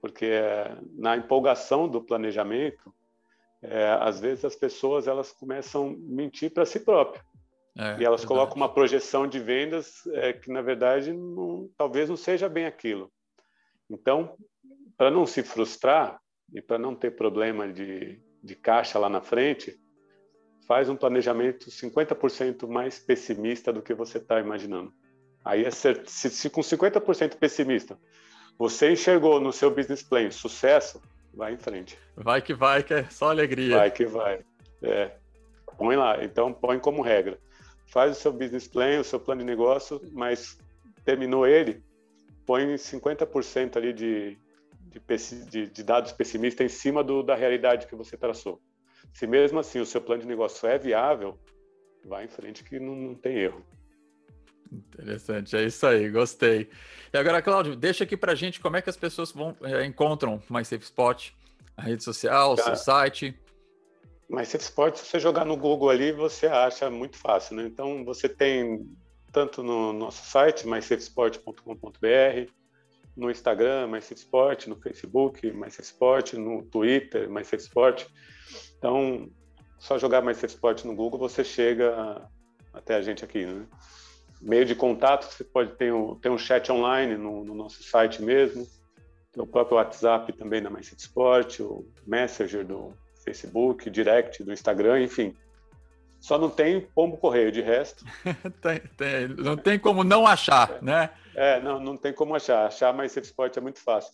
[0.00, 2.94] Porque é, na empolgação do planejamento,
[3.62, 7.24] é, às vezes as pessoas elas começam a mentir para si próprias.
[7.78, 8.26] É, e elas verdade.
[8.26, 13.10] colocam uma projeção de vendas é, que, na verdade, não, talvez não seja bem aquilo.
[13.88, 14.36] Então,
[14.96, 16.20] para não se frustrar
[16.52, 19.78] e para não ter problema de, de caixa lá na frente,
[20.66, 24.92] faz um planejamento 50% mais pessimista do que você está imaginando.
[25.44, 27.98] Aí, é se, se com 50% pessimista
[28.58, 31.98] você enxergou no seu business plan sucesso, vai em frente.
[32.14, 33.78] Vai que vai, que é só alegria.
[33.78, 34.44] Vai que vai.
[34.82, 35.12] É.
[35.78, 36.22] Põe lá.
[36.22, 37.38] Então, põe como regra.
[37.86, 40.58] Faz o seu business plan, o seu plano de negócio, mas
[41.04, 41.82] terminou ele,
[42.46, 44.38] põe 50% ali de,
[45.48, 48.60] de, de, dados pessimistas em cima do, da realidade que você traçou.
[49.12, 51.38] Se mesmo assim o seu plano de negócio é viável,
[52.04, 53.64] vá em frente que não, não tem erro.
[54.72, 56.70] Interessante, é isso aí, gostei.
[57.12, 60.40] E agora, Cláudio, deixa aqui para gente como é que as pessoas vão é, encontram
[60.48, 61.30] mais Safe Spot,
[61.76, 63.36] a rede social, o seu site.
[64.28, 67.64] Mais Safe Spot, se você jogar no Google ali, você acha muito fácil, né?
[67.64, 68.88] Então, você tem
[69.32, 72.50] tanto no nosso site, maissafesport.com.br,
[73.16, 78.06] no Instagram, mais Sport, no Facebook, mais Sport, no Twitter, mais Sport.
[78.78, 79.28] Então,
[79.78, 82.28] só jogar mais Sport no Google, você chega
[82.72, 83.66] até a gente aqui, né?
[84.40, 88.22] Meio de contato, você pode ter um, ter um chat online no, no nosso site
[88.22, 88.66] mesmo,
[89.32, 92.94] tem o próprio WhatsApp também da Mais Sport, o Messenger do
[93.24, 95.36] Facebook, Direct do Instagram, enfim.
[96.20, 98.04] Só não tem pombo correio, de resto.
[98.60, 100.84] tem, tem, não tem como não achar, é.
[100.84, 101.10] né?
[101.34, 102.66] É, não, não tem como achar.
[102.66, 104.12] Achar mais Safe Sport é muito fácil.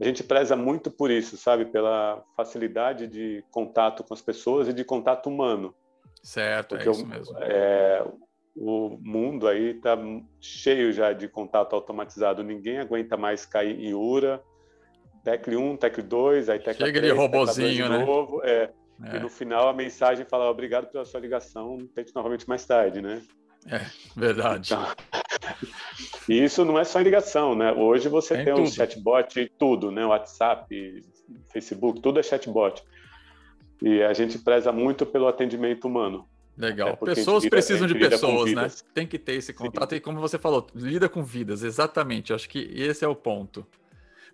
[0.00, 1.66] A gente preza muito por isso, sabe?
[1.66, 5.74] Pela facilidade de contato com as pessoas e de contato humano.
[6.22, 7.38] Certo, é Porque é isso o, mesmo.
[7.38, 8.04] É,
[8.56, 9.96] o mundo aí está
[10.40, 12.42] cheio já de contato automatizado.
[12.42, 14.42] Ninguém aguenta mais cair em URA,
[15.22, 18.04] TEC 1, TEC 2, aí TEC 3, Chega de robozinho, né?
[18.04, 18.70] Novo, é.
[19.04, 19.16] É.
[19.16, 23.22] E no final a mensagem fala obrigado pela sua ligação, tente novamente mais tarde, né?
[23.66, 23.84] É,
[24.16, 24.72] verdade.
[24.72, 24.86] Então,
[26.28, 27.72] e isso não é só ligação, né?
[27.72, 30.04] Hoje você tem, tem um chatbot e tudo, né?
[30.04, 31.04] WhatsApp,
[31.52, 32.82] Facebook, tudo é chatbot.
[33.80, 36.28] E a gente preza muito pelo atendimento humano.
[36.56, 36.96] Legal.
[36.98, 38.68] Pessoas lida, precisam de pessoas, né?
[38.92, 39.90] Tem que ter esse contato.
[39.90, 39.96] Sim.
[39.96, 42.32] E como você falou, lida com vidas, exatamente.
[42.32, 43.66] Acho que esse é o ponto.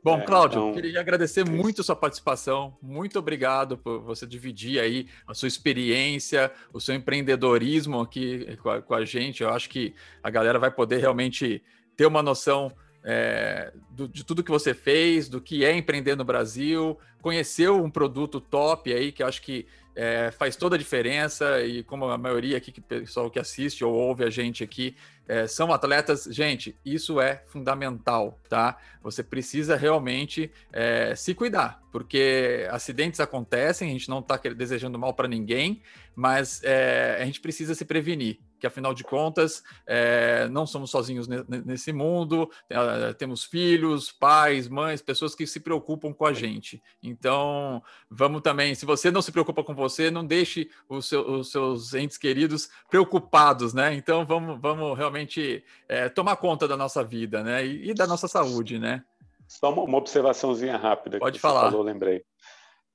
[0.03, 0.75] Bom, é, Cláudio, então...
[0.75, 2.77] queria agradecer muito a sua participação.
[2.81, 8.83] Muito obrigado por você dividir aí a sua experiência, o seu empreendedorismo aqui com a,
[8.83, 9.43] com a gente.
[9.43, 11.63] Eu acho que a galera vai poder realmente
[11.97, 12.73] ter uma noção
[13.05, 17.91] é, do, de tudo que você fez, do que é empreender no Brasil, conheceu um
[17.91, 22.17] produto top aí que eu acho que é, faz toda a diferença e como a
[22.17, 24.95] maioria aqui, que pessoal que assiste ou ouve a gente aqui,
[25.29, 28.79] é, são atletas, gente, isso é fundamental, tá?
[29.03, 35.13] Você precisa realmente é, se cuidar, porque acidentes acontecem, a gente não está desejando mal
[35.15, 35.83] para ninguém,
[36.17, 41.29] mas é, a gente precisa se prevenir que afinal de contas é, não somos sozinhos
[41.65, 46.83] nesse mundo, é, temos filhos, pais, mães, pessoas que se preocupam com a gente.
[47.03, 51.51] Então, vamos também, se você não se preocupa com você, não deixe os, seu, os
[51.51, 53.95] seus entes queridos preocupados, né?
[53.95, 57.65] Então, vamos, vamos realmente realmente é, tomar conta da nossa vida, né?
[57.65, 59.05] E, e, da nossa saúde, né?
[59.47, 61.19] Só uma, uma observaçãozinha rápida.
[61.19, 61.71] Pode falar.
[61.71, 62.25] Falou, lembrei.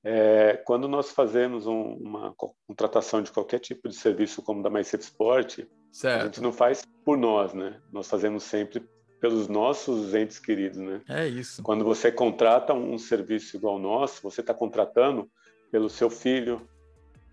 [0.02, 2.34] É, quando nós fazemos um, uma
[2.66, 5.60] contratação de qualquer tipo de serviço como da MySafe Sport,
[5.90, 6.22] certo.
[6.22, 7.80] a gente não faz por nós, né?
[7.92, 8.86] Nós fazemos sempre
[9.20, 11.00] pelos nossos entes queridos, né?
[11.08, 11.62] É isso.
[11.62, 15.30] Quando você contrata um serviço igual ao nosso, você está contratando
[15.70, 16.68] pelo seu filho,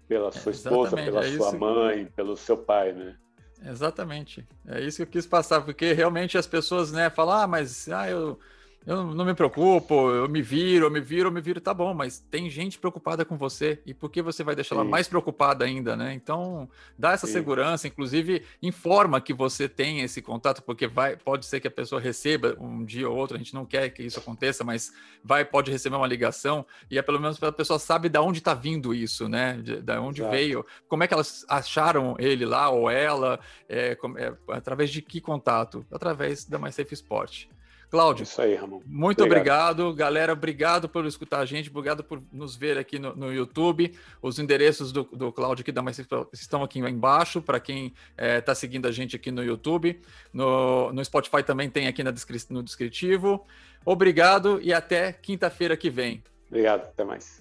[0.07, 3.17] pela sua esposa, pela é sua mãe, pelo seu pai, né?
[3.63, 4.47] Exatamente.
[4.65, 8.09] É isso que eu quis passar, porque realmente as pessoas, né, falam, ah, mas ah,
[8.09, 8.39] eu
[8.85, 11.93] eu não me preocupo, eu me viro, eu me viro, eu me viro, tá bom,
[11.93, 15.63] mas tem gente preocupada com você, e por que você vai deixar ela mais preocupada
[15.63, 16.13] ainda, né?
[16.13, 16.67] Então,
[16.97, 17.33] dá essa Sim.
[17.33, 22.01] segurança, inclusive informa que você tem esse contato, porque vai, pode ser que a pessoa
[22.01, 24.91] receba um dia ou outro, a gente não quer que isso aconteça, mas
[25.23, 28.55] vai, pode receber uma ligação, e é pelo menos a pessoa sabe de onde está
[28.55, 29.59] vindo isso, né?
[29.61, 30.35] De, de onde Exato.
[30.35, 35.21] veio, como é que elas acharam ele lá, ou ela, é, é, através de que
[35.21, 35.85] contato?
[35.91, 37.45] Através da MySafe Sport.
[37.91, 38.81] Cláudio, Isso aí, Ramon.
[38.85, 39.81] Muito obrigado.
[39.81, 39.93] obrigado.
[39.93, 43.93] Galera, obrigado por escutar a gente, obrigado por nos ver aqui no, no YouTube.
[44.21, 45.99] Os endereços do, do Cláudio aqui da Mais
[46.31, 49.99] estão aqui embaixo para quem está é, tá seguindo a gente aqui no YouTube.
[50.31, 53.45] No, no Spotify também tem aqui na descri no descritivo.
[53.83, 56.23] Obrigado e até quinta-feira que vem.
[56.47, 57.40] Obrigado, até mais.